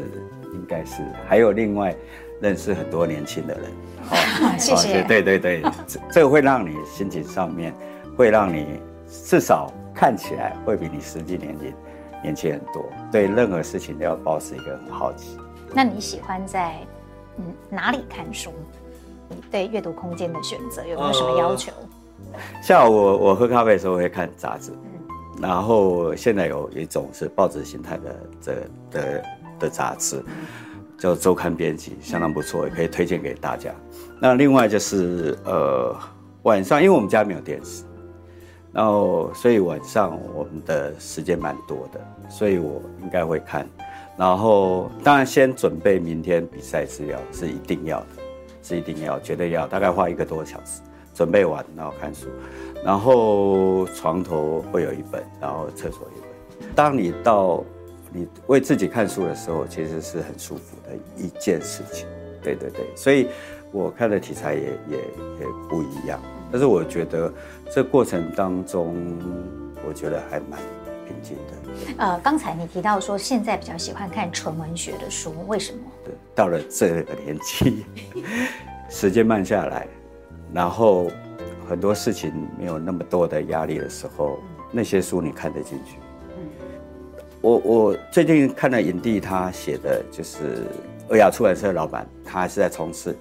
[0.55, 1.93] 应该是还有另外
[2.41, 3.65] 认识很多年轻的人。
[4.05, 4.17] 好，
[4.57, 5.03] 谢谢。
[5.03, 7.75] 对对对，这这个会让你心情上面
[8.17, 11.75] 会让你至少看起来会比你实际年龄。
[12.23, 15.39] 年轻很多，对任何事情都要保持一个很好奇。
[15.73, 16.75] 那你喜欢在
[17.37, 18.51] 嗯哪里看书？
[19.29, 21.71] 你对阅读空间的选择有没有什么要求？
[22.33, 28.55] 呃、像我，我喝咖啡的时候会看杂志，嗯、然后现在有一种是报纸形态的这
[28.91, 29.25] 的
[29.61, 30.33] 的杂志，嗯、
[30.99, 33.71] 叫周刊编辑，相当不错，也可以推荐给大家。
[34.21, 35.95] 那另外就是呃
[36.43, 37.85] 晚上，因为我们家没有电视。
[38.77, 43.67] 然后，所以晚上我们的时间蛮多的，所以我应该会看。
[44.19, 48.07] 然后，当然先准备明天比赛资料是一定要的，
[48.63, 50.83] 是一定要，绝对要，大概花一个多小时
[51.15, 52.27] 准备完，然后看书。
[52.85, 56.69] 然后床头会有一本，然后厕所一本。
[56.75, 57.65] 当你到
[58.13, 62.07] 你为自己看书的时候，其实是很舒服的一件事情。
[62.43, 63.29] 对对对，所以
[63.73, 66.21] 我看的题材也也也不一样。
[66.49, 67.31] 但是我觉得
[67.73, 68.97] 这过程当中，
[69.87, 70.59] 我觉得还蛮
[71.07, 71.97] 平静的。
[71.99, 75.79] 呃，刚才你提到说现在比较喜欢看纯文学的书，为什么？
[76.05, 77.85] 对，到了这个年纪，
[78.89, 79.87] 时间慢下来，
[80.53, 81.11] 然后
[81.69, 84.39] 很多事情没有那么多的压力的时候，
[84.73, 85.97] 那些书你看得进去。
[87.43, 90.65] 我我最近看了影帝他写的就是
[91.11, 93.17] 尔雅出版社的老板，他还是在从事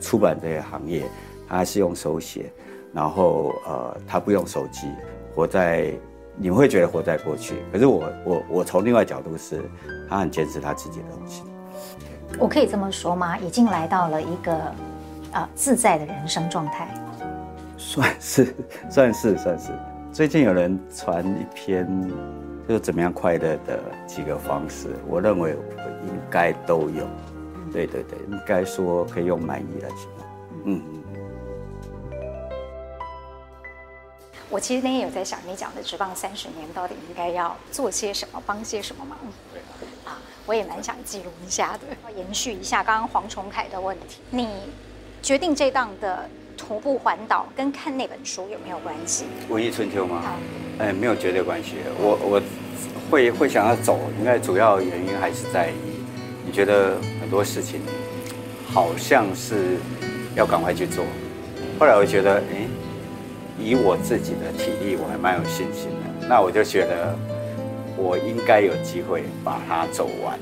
[0.00, 1.04] 出版这个行业，
[1.46, 2.50] 他还是用手写，
[2.92, 4.88] 然后呃，他不用手机，
[5.34, 5.92] 活在
[6.36, 9.62] 你们会觉得活在过去，可是我我我从另外角度是，
[10.08, 11.42] 他很坚持他自己的东西。
[12.38, 13.38] 我可以这么说吗？
[13.38, 14.54] 已经来到了一个
[15.32, 16.88] 呃自在的人生状态，
[17.76, 18.54] 算是
[18.90, 19.72] 算是算是。
[20.12, 21.86] 最近有人传一篇。
[22.68, 25.62] 就是怎么样快乐的几个方式，我认为我
[26.06, 27.06] 应该都有。
[27.72, 30.26] 对对对，应该说可以用满意来形容。
[30.64, 30.97] 嗯嗯。
[34.50, 39.18] 我其实那天有在想，你讲的职棒三十年到底应该要做些什么，帮些什么忙？
[40.04, 41.80] 啊，我也蛮想记录一下的。
[42.04, 44.48] 要延续一下刚刚黄崇凯的问题，你
[45.22, 46.28] 决定这档的。
[46.60, 49.26] 徒步环岛跟看那本书有没有关系？
[49.52, 50.24] 《文艺春秋》吗？
[50.80, 51.76] 哎，没有绝对关系。
[52.00, 52.42] 我我
[53.08, 56.02] 会会想要走，应该主要原因还是在于，
[56.44, 57.80] 你觉得很多事情
[58.66, 59.76] 好像是
[60.34, 61.04] 要赶快去做。
[61.78, 62.66] 后来我觉得，哎，
[63.58, 66.28] 以我自己的体力，我还蛮有信心的。
[66.28, 67.14] 那我就觉得，
[67.96, 70.38] 我应该有机会把它走完。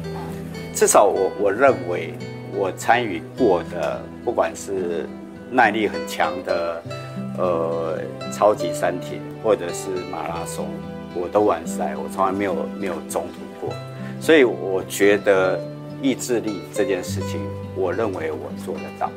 [0.75, 2.13] 至少我我认为，
[2.55, 5.07] 我参与过的，不管是
[5.51, 6.83] 耐力很强的，
[7.39, 7.99] 呃，
[8.33, 10.69] 超级山铁或者是马拉松，
[11.15, 13.75] 我都完赛，我从来没有没有中途过，
[14.21, 15.59] 所以我觉得
[16.07, 17.41] 意志力这件事情，
[17.75, 19.11] 我认为我做得到。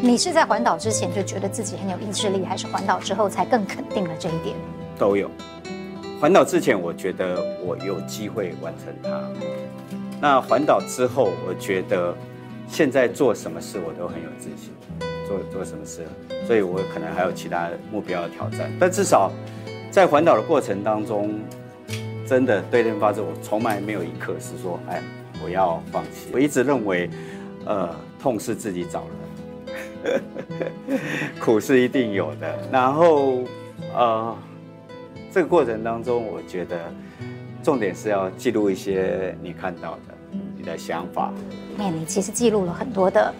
[0.00, 4.54] 你是在环岛之前就觉得自己很有意志力，还是环岛之后才更肯定了这一点？
[4.96, 5.28] 都有。
[6.20, 9.20] 环岛之前，我觉得我有机会完成它。
[10.20, 12.14] 那环岛之后，我觉得
[12.68, 14.72] 现在做什么事我都很有自信。
[15.26, 16.06] 做做什么事，
[16.46, 19.30] 所以我可能还有其他目标要挑战，但至少
[19.90, 21.38] 在环岛的过程当中，
[22.26, 25.02] 真的对天发誓，我从来没有一刻是说，哎，
[25.44, 26.28] 我要放弃。
[26.32, 27.08] 我一直认为，
[27.64, 29.04] 呃，痛是自己找
[30.04, 30.20] 的，
[31.40, 32.58] 苦是一定有的。
[32.70, 33.44] 然后，
[33.94, 34.36] 呃，
[35.32, 36.78] 这个过程当中，我觉得
[37.62, 40.14] 重点是要记录一些你看到的，
[40.56, 41.32] 你的想法。
[41.76, 43.34] 那你其实记录了很多的。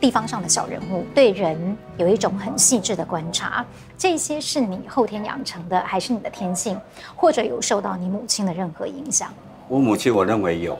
[0.00, 6.78] 地方上的小人物对人有一种很细致的观察，这些是你后天养成的，还是你的天性，
[7.16, 9.34] 或者有受到你母亲的任何影响？
[9.66, 10.78] 我母亲，我认为有，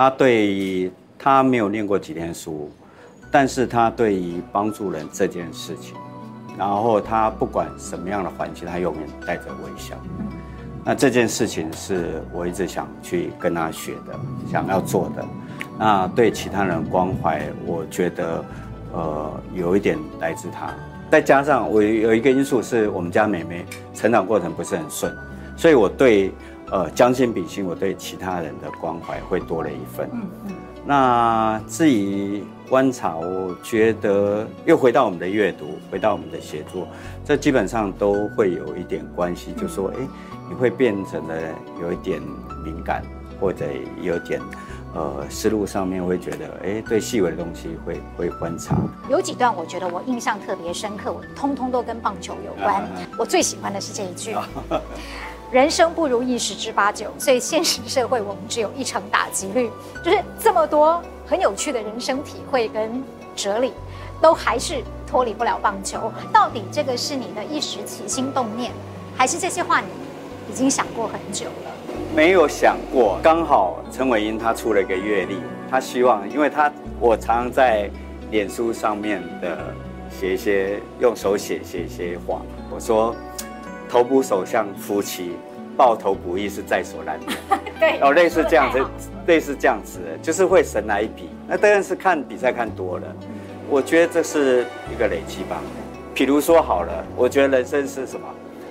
[0.00, 2.72] 他对于他没有念过几天书，
[3.30, 5.94] 但是他对于帮助人这件事情，
[6.56, 9.94] 然后他不管什么样的环境，他永远带着微笑。
[10.86, 14.18] 那这件事情是我一直想去跟他学的，
[14.50, 15.22] 想要做的。
[15.78, 18.42] 那对其他人关怀，我觉得，
[18.94, 20.72] 呃，有一点来自他。
[21.10, 25.14] 再加上我有一个因素是我们家妹妹成长过程不是很顺，
[25.58, 26.32] 所以我对，
[26.70, 30.08] 呃，将心比心，我对其他人的关怀会多了一份。
[30.12, 30.52] 嗯嗯。
[30.86, 36.86] 那至于观察，我觉得又回到我们的阅读，回到我们的写作，
[37.24, 39.96] 这基本上都会有一点关系，就说，哎，
[40.48, 41.34] 你会变成了
[41.80, 42.20] 有一点
[42.64, 43.02] 敏感，
[43.40, 43.66] 或者
[44.00, 44.40] 有点。
[44.92, 48.76] 呃，思路上面会觉得，哎，对细微的东西会会观察。
[49.08, 52.82] 有几段我觉得我印象特别深刻，我通通都跟棒球有关。
[53.16, 54.34] 我最喜欢的是这一句：
[55.50, 59.68] 人生不如意十之八九，所以现实社会我们只有一成打击率。
[60.04, 63.02] 就是这么多很有趣的人生体会跟
[63.34, 63.72] 哲理，
[64.22, 66.12] 都还是脱离不了棒球。
[66.32, 68.70] 到底这个是你的一时起心动念，
[69.16, 69.88] 还是这些话你
[70.48, 71.72] 已经想过很久了？
[72.14, 77.90] 没有想过，刚好陈伟英他出了一个阅历，他希望，因为他我常常在
[78.30, 79.74] 脸书上面的
[80.16, 82.40] 写一些用手写写一些话，
[82.72, 83.16] 我说
[83.90, 85.32] 投捕首相夫妻
[85.76, 87.36] 抱头不易是在所难免，
[87.80, 88.78] 对，哦，类似这样子，
[89.26, 91.28] 类似这样子的，就是会神来一笔。
[91.48, 93.06] 那当然是看比赛看多了，
[93.68, 94.64] 我觉得这是
[94.94, 95.60] 一个累积吧。
[96.14, 98.26] 比如说好了，我觉得人生是什么？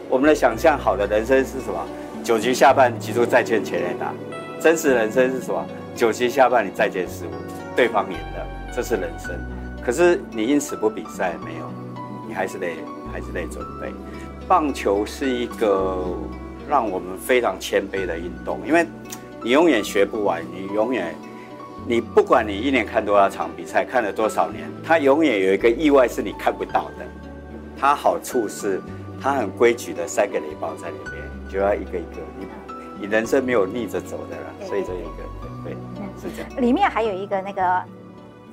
[0.08, 1.86] 我们的想象好的人生是什么？
[2.24, 4.14] 九局下半，击出再见全垒打。
[4.62, 5.66] 真实人生是什么？
[5.96, 7.32] 九局下半，你再见失误，
[7.76, 9.36] 对方赢了，这是人生。
[9.84, 11.66] 可是你因此不比赛没有，
[12.28, 12.68] 你还是得
[13.12, 13.92] 还是得准备。
[14.50, 16.04] 棒球是一个
[16.68, 18.84] 让我们非常谦卑的运动，因为
[19.44, 21.14] 你永远学不完，你永远
[21.88, 27.06] 你不管你一年看多少场比赛，看了多少年，它永远有一个意外是你看不到的。
[27.80, 28.82] 它好处是
[29.22, 31.14] 它很规矩的三个雷包在里面，
[31.46, 32.48] 你就要一个一个，你
[33.02, 35.24] 你人生没有逆着走的了，所以这一个
[35.64, 35.74] 对，
[36.20, 36.60] 是这样。
[36.60, 37.84] 里面还有一个那个。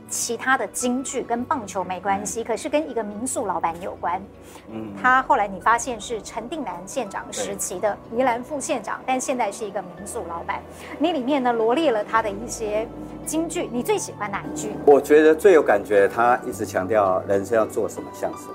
[0.09, 4.23] 其他的京剧跟棒球没关系，可是跟一个民宿老板有关。
[4.71, 10.61] 嗯，他后来你发现是陈定南县长时期的宜兰副县长，但现在是一个民宿老板。
[10.99, 12.87] 你里面呢罗列了他的一些
[13.25, 14.71] 京剧，你最喜欢哪一句？
[14.87, 18.55] 我觉得最有感觉，他一直强调人生要做什么像什么。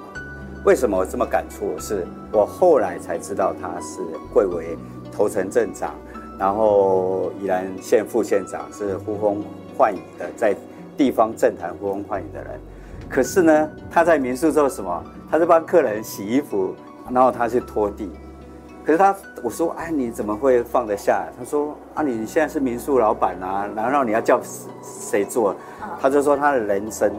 [0.63, 1.77] 为什么我这么感触？
[1.79, 3.99] 是我后来才知道他是
[4.33, 4.77] 贵为
[5.11, 5.95] 头城镇长，
[6.39, 9.43] 然后宜兰县副县长，是呼风
[9.77, 10.55] 唤雨的在。
[11.01, 12.59] 地方政坛呼风唤雨的人，
[13.09, 15.03] 可是呢，他在民宿做什么？
[15.31, 16.75] 他是帮客人洗衣服，
[17.09, 18.07] 然后他去拖地。
[18.85, 21.25] 可是他，我说，哎，你怎么会放得下？
[21.39, 24.39] 他说，啊，你现在是民宿老板啊，难道你要叫
[24.83, 25.55] 谁做？
[25.99, 27.11] 他就说他的人生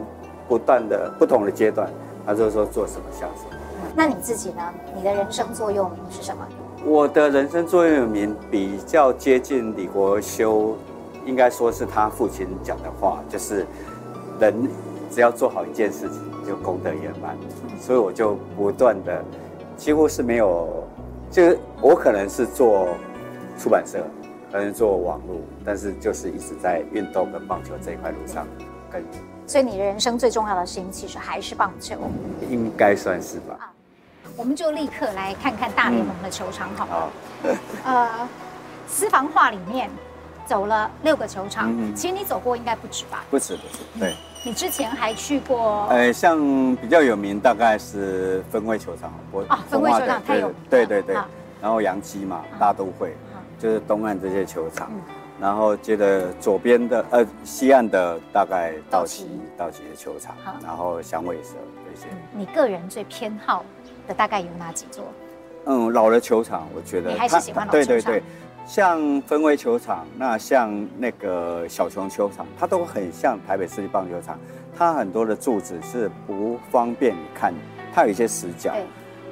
[0.47, 1.89] 不断的不同的阶段，
[2.25, 3.59] 他就说做什么像什么。
[3.93, 4.61] 那你自己呢？
[4.95, 6.47] 你的人生座右铭是什么？
[6.85, 10.77] 我的人生座右铭比较接近李国修。
[11.25, 13.65] 应该说是他父亲讲的话，就是
[14.39, 14.69] 人
[15.09, 17.37] 只要做好一件事情，就功德圆满。
[17.79, 19.23] 所以我就不断的，
[19.77, 20.83] 几乎是没有，
[21.29, 22.87] 就是我可能是做
[23.57, 24.05] 出版社，
[24.51, 28.47] 可能做网络，但是就是一直在运动跟棒球这一块路上
[28.91, 29.03] 跟。
[29.45, 31.97] 所以你人生最重要的事情其实还是棒球，
[32.49, 33.55] 应该算是吧。
[33.59, 33.73] 啊，
[34.37, 37.11] 我们就立刻来看看大联盟的球场好了。
[37.43, 38.29] 嗯、呃，
[38.87, 39.89] 私房话里面。
[40.45, 43.23] 走了六个球场，嗯、其实你走过应该不止吧？
[43.29, 43.99] 不止，不止。
[43.99, 45.87] 对，你之前还去过？
[45.89, 46.37] 呃，像
[46.77, 49.13] 比较有名，大概是分会球场。
[49.31, 50.55] 我啊，分会球场太有名。
[50.69, 51.15] 对对对。
[51.61, 53.15] 然后杨基嘛，大都会，
[53.57, 54.91] 就是东岸这些球场。
[55.39, 59.27] 然后接着左边的呃西岸的大概道奇
[59.57, 61.55] 道奇的球场，然后响尾蛇
[61.89, 62.07] 这些。
[62.31, 63.65] 你个人最偏好
[64.07, 65.05] 的大概有哪几座？
[65.65, 67.87] 嗯，老的球场，我觉得你还是喜欢老球场。
[67.87, 68.23] 对对对。
[68.65, 74.39] 像分威球场，那像那个小熊球场，它都很像台北市立棒球场。
[74.75, 77.53] 它很多的柱子是不方便你看，
[77.93, 78.83] 它有一些死角，对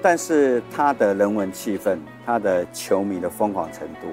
[0.02, 4.08] 但是它的人文气氛，它的球迷的疯狂程度，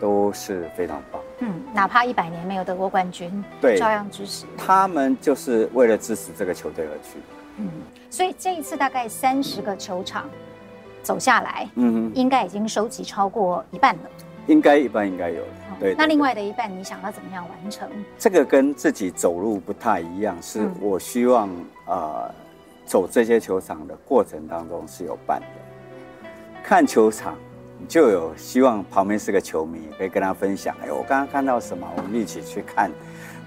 [0.00, 1.20] 都是非常棒。
[1.40, 4.46] 嗯，哪怕一百年没有得过冠军，对，照样支持。
[4.56, 7.18] 他们就是为了支持这个球队而去。
[7.58, 7.68] 嗯，
[8.08, 10.26] 所以这一次大概三十个球场
[11.02, 14.02] 走下来，嗯哼，应该已经收集超过一半了。
[14.46, 15.42] 应该一半应该有，
[15.78, 15.94] 对。
[15.96, 17.88] 那另外的一半，你想要怎么样完成？
[18.18, 21.48] 这个跟自己走路不太一样，是我希望
[21.86, 22.28] 呃，
[22.84, 25.46] 走这些球场的过程当中是有伴的。
[26.64, 27.36] 看球场
[27.88, 30.76] 就有希望旁边是个球迷，可以跟他分享。
[30.82, 31.86] 哎，我刚刚看到什么？
[31.96, 32.90] 我们一起去看，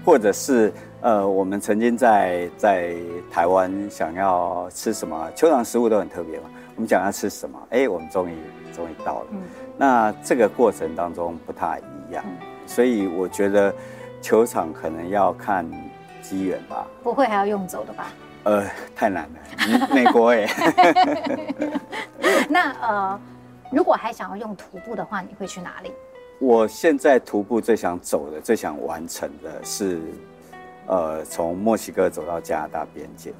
[0.04, 0.72] 或者是
[1.02, 2.94] 呃，我们曾经在在
[3.30, 5.30] 台湾想要吃什么？
[5.34, 6.50] 球场食物都很特别嘛。
[6.74, 7.58] 我们讲要吃什么？
[7.70, 8.34] 哎，我们终于
[8.74, 9.26] 终于到了。
[9.32, 9.42] 嗯
[9.78, 13.74] 那这个过程当中不太一样，嗯、所以我觉得
[14.22, 15.70] 球场可能要看
[16.22, 16.86] 机缘吧。
[17.02, 18.06] 不会还要用走的吧？
[18.44, 18.64] 呃，
[18.94, 20.46] 太难了，美国哎。
[22.48, 23.20] 那呃，
[23.70, 25.92] 如果还想要用徒步的话，你会去哪里？
[26.38, 30.00] 我现在徒步最想走的、最想完成的是，
[30.86, 33.32] 呃，从墨西哥走到加拿大边界。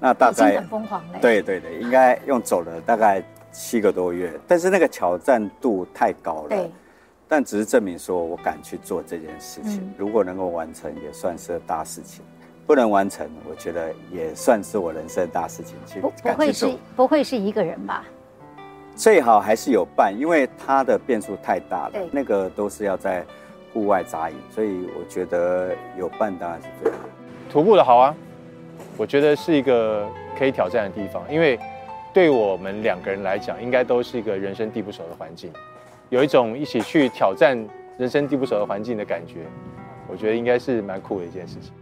[0.00, 1.18] 那大概很疯狂嘞。
[1.20, 3.22] 对对对，应该用走了大概。
[3.58, 6.50] 七个多月，但是那个挑战度太高了。
[6.50, 6.70] 对，
[7.26, 9.80] 但只是证明说我敢去做这件事情。
[9.80, 12.22] 嗯、如果能够完成，也算是大事情；
[12.68, 15.74] 不能完成，我觉得也算是我人生的大事情。
[15.84, 18.04] 去不不会是不会是一个人吧？
[18.94, 21.90] 最好还是有伴，因为它的变数太大了。
[21.94, 23.26] 对那个都是要在
[23.74, 26.98] 户外扎营，所以我觉得有伴当然是最好。
[27.50, 28.14] 徒步的好啊，
[28.96, 31.58] 我觉得是一个可以挑战的地方，因为。
[32.18, 35.52] 对我们两个人来讲，应该都是一个人生地不熟的环境，
[36.08, 37.56] 有一种一起去挑战
[37.96, 39.46] 人生地不熟的环境的感觉，
[40.08, 41.72] 我觉得应该是蛮酷的一件事情。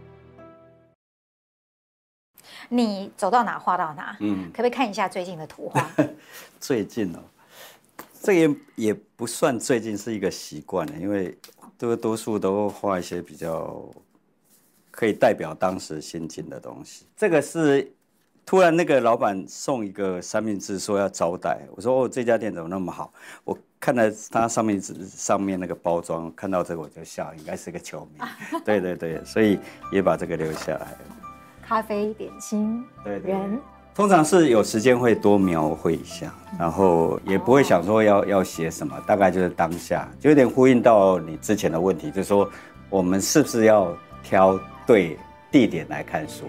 [2.69, 5.89] 你走到哪画到哪，嗯，可不可以看一下最近的图画？
[6.61, 7.19] 最近哦，
[8.21, 11.35] 这也也不算最近，是一个习惯了，因为
[11.79, 13.83] 多多数都画一些比较
[14.91, 17.07] 可以代表当时心境的东西。
[17.15, 17.91] 这个是。
[18.47, 21.59] 突然，那个老板送一个三明治，说要招待。
[21.75, 23.11] 我说：“哦，这家店怎么那么好？”
[23.43, 28.25] 我看到他三明治上面那个包装，看到这个我就笑，应该是个球迷。
[28.63, 29.59] 对对对，所以
[29.91, 30.87] 也把这个留下来。
[31.61, 33.59] 咖啡点心，对，对，人
[33.93, 42.49] 通常是有时间会多描绘一下，然后也不会想说要要写什么，大概就是当下，就有点呼应到你之前的问题，就是说
[42.89, 43.93] 我们是不是要
[44.23, 45.19] 挑对
[45.51, 46.45] 地点来看书，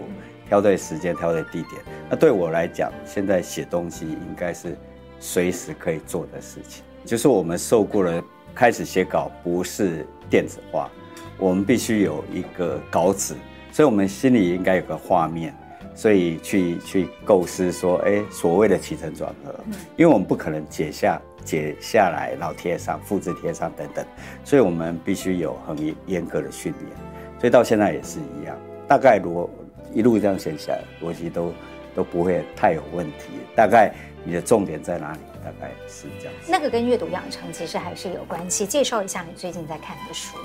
[0.49, 1.81] 挑对时间，挑对地点。
[2.09, 4.75] 那对我来讲，现在写东西应该是
[5.19, 6.83] 随时可以做的事情。
[7.05, 8.21] 就是我们受过了，
[8.53, 10.89] 开始写稿不是电子化，
[11.37, 13.35] 我们必须有一个稿纸，
[13.71, 15.55] 所以我们心里应该有个画面。
[15.95, 19.53] 所以去去构思说，哎，所谓的起承转合，
[19.97, 24.05] 因为我们不可能解下解下来，然后贴上、复制贴上等等，
[24.45, 26.91] 所以我们必须有很严格的训练。
[27.37, 29.49] 所以到现在也是一样，大概如果
[29.93, 31.53] 一路这样写下来，逻辑都
[31.95, 33.29] 都不会太有问题。
[33.55, 35.19] 大概你的重点在哪里？
[35.43, 36.33] 大概是这样。
[36.47, 38.65] 那个跟阅读养成其实还是有关系。
[38.65, 40.37] 介绍一下你最近在看的书。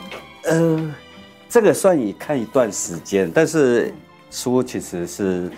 [0.45, 0.95] 呃，
[1.49, 3.92] 这个算你看一段时间，但是。
[4.30, 5.49] 书其实是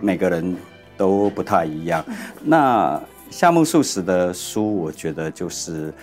[0.00, 0.56] 每个人
[0.96, 2.04] 都不太一样。
[2.42, 3.00] 那
[3.30, 5.94] 夏目漱石的书，我觉得就是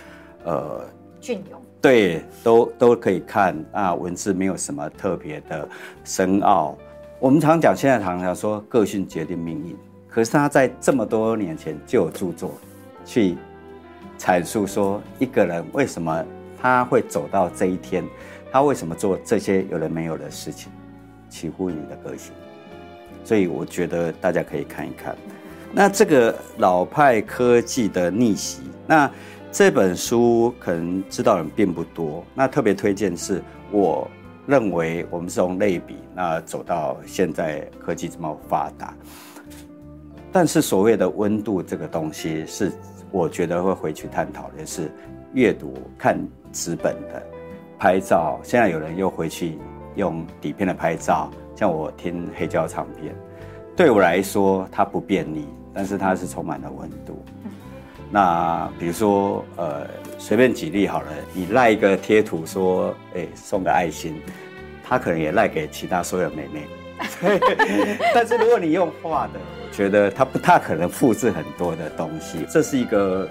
[0.42, 0.88] 呃，
[1.20, 3.54] 隽永，对，都都可以看。
[3.72, 5.68] 啊，文字没有什么特别的
[6.02, 6.78] 深奥。
[7.20, 9.76] 我们常讲，现在常常说个性决定命运，
[10.08, 12.52] 可是他在这么多年前就有著作
[13.04, 13.36] 去
[14.16, 16.24] 阐述说，一个人为什么
[16.62, 18.04] 他会走到这一天，
[18.52, 20.70] 他为什么做这些有人没有的事情。
[21.28, 22.32] 起乎你的个性，
[23.22, 25.14] 所以我觉得大家可以看一看。
[25.72, 29.10] 那这个老派科技的逆袭，那
[29.52, 32.24] 这本书可能知道人并不多。
[32.34, 34.10] 那特别推荐是，我
[34.48, 38.92] 认为我们是从类比，那走到现在科技这么发达，
[40.32, 42.72] 但是所谓的温度这个东西，是
[43.12, 44.90] 我觉得会回去探讨的是
[45.34, 46.18] 阅读、看
[46.52, 47.22] 纸本的、
[47.78, 48.40] 拍照。
[48.42, 49.56] 现在有人又回去。
[49.96, 53.12] 用底片的拍照，像我听黑胶唱片，
[53.74, 57.20] 对我来说它不便利，但是它是充满了温度。
[58.08, 59.88] 那比如说，呃，
[60.18, 64.20] 随便举例好了，你赖一个贴图说，哎，送个爱心，
[64.84, 66.66] 他可能也赖给其他所有妹妹。
[68.12, 73.28] 但是如果你用画的，我觉得他不大可能复制很多的东西，这是一个。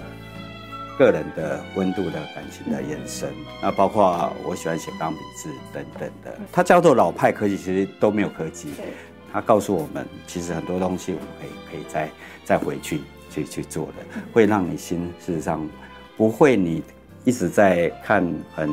[0.98, 3.32] 个人的温度的感情的延伸，
[3.62, 6.36] 那包括我喜欢写钢笔字等等的。
[6.50, 8.70] 它叫做老派科技，其实都没有科技。
[9.32, 12.10] 它告诉我们，其实很多东西我们可以可以再
[12.44, 15.64] 再回去去去做的，会让你心事实上
[16.18, 16.82] 不会你
[17.24, 18.22] 一直在看
[18.54, 18.68] 很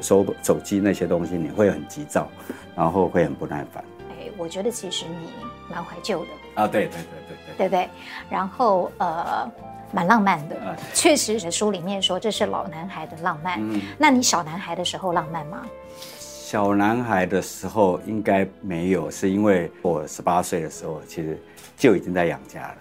[0.00, 2.28] 手手机那些东西，你会很急躁，
[2.74, 3.84] 然后会很不耐烦。
[4.08, 5.28] 哎，我觉得其实你
[5.68, 7.88] 蛮怀旧的啊，对对对对对，对不对？
[8.30, 9.50] 然后呃。
[9.92, 10.56] 蛮浪漫的，
[10.92, 13.60] 确实是书里面说这是老男孩的浪漫。
[13.60, 15.62] 嗯，那你小男孩的时候浪漫吗？
[16.10, 21.40] 小男孩的时候应该没有，是因为我十八岁的时候其实
[21.76, 22.76] 就已经在养家了，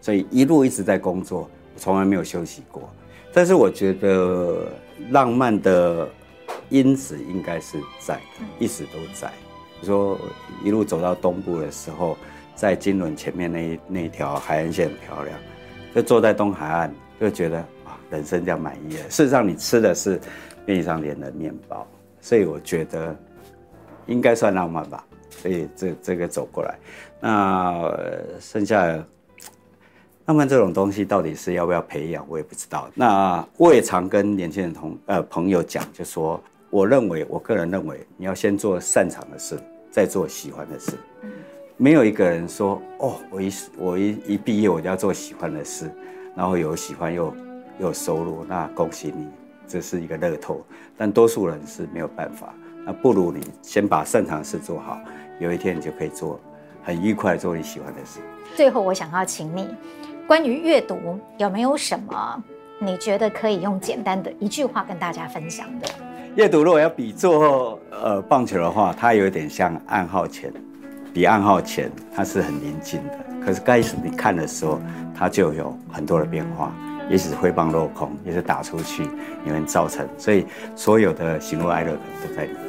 [0.00, 2.90] 所以一路一直在工作，我从来没有休息过。
[3.36, 4.66] 但是我觉得
[5.10, 6.08] 浪漫的
[6.70, 8.18] 因子应该是在，
[8.58, 9.30] 一直都在。
[9.82, 10.18] 说
[10.64, 12.16] 一路走到东部的时候，
[12.54, 15.38] 在金轮前面那一那条海岸线很漂亮。
[15.94, 19.02] 就坐在东海岸，就觉得啊，人生这样满意了。
[19.10, 20.18] 事实上，你吃的是
[20.64, 21.86] 便利商店的面包，
[22.22, 23.14] 所以我觉得
[24.06, 25.04] 应该算浪漫吧。
[25.28, 26.78] 所以这这个走过来，
[27.20, 27.92] 那
[28.40, 28.98] 剩下
[30.28, 32.90] 那么这种东西到底是要不要培养，我也不知道。
[32.94, 39.56] 那我也常跟年轻人同呃朋友讲，就说我认为，我个人认为，你要先做擅长的事，
[39.88, 40.94] 再做喜欢的事。
[41.76, 45.88] 没有一个人说哦，我一我一一毕业我就要做喜欢的事，
[46.34, 47.32] 然后有喜欢又
[47.78, 49.28] 有收入，那恭喜你，
[49.68, 50.60] 这是一个乐透。
[50.96, 52.52] 但多数人是没有办法，
[52.84, 54.98] 那不如你先把擅长的事做好，
[55.38, 56.40] 有一天你就可以做
[56.82, 58.18] 很愉快做你喜欢的事。
[58.56, 59.68] 最后，我想要请你，
[60.26, 60.96] 关于阅读
[61.38, 62.42] 有没有什么
[62.80, 65.86] 你觉得可以用简单的一句话跟大家分享的？
[66.34, 70.52] 阅读如果要比做呃棒球的话，它有点像暗号前。
[71.14, 73.18] 比暗号前，它是很宁静的。
[73.42, 74.80] 可是开始你看的时候，
[75.16, 76.72] 它就有很多的变化，
[77.08, 79.04] 也许是挥棒落空，也是打出去，
[79.46, 80.06] 也能造成。
[80.18, 82.65] 所以所有的喜怒哀乐可能都在里面。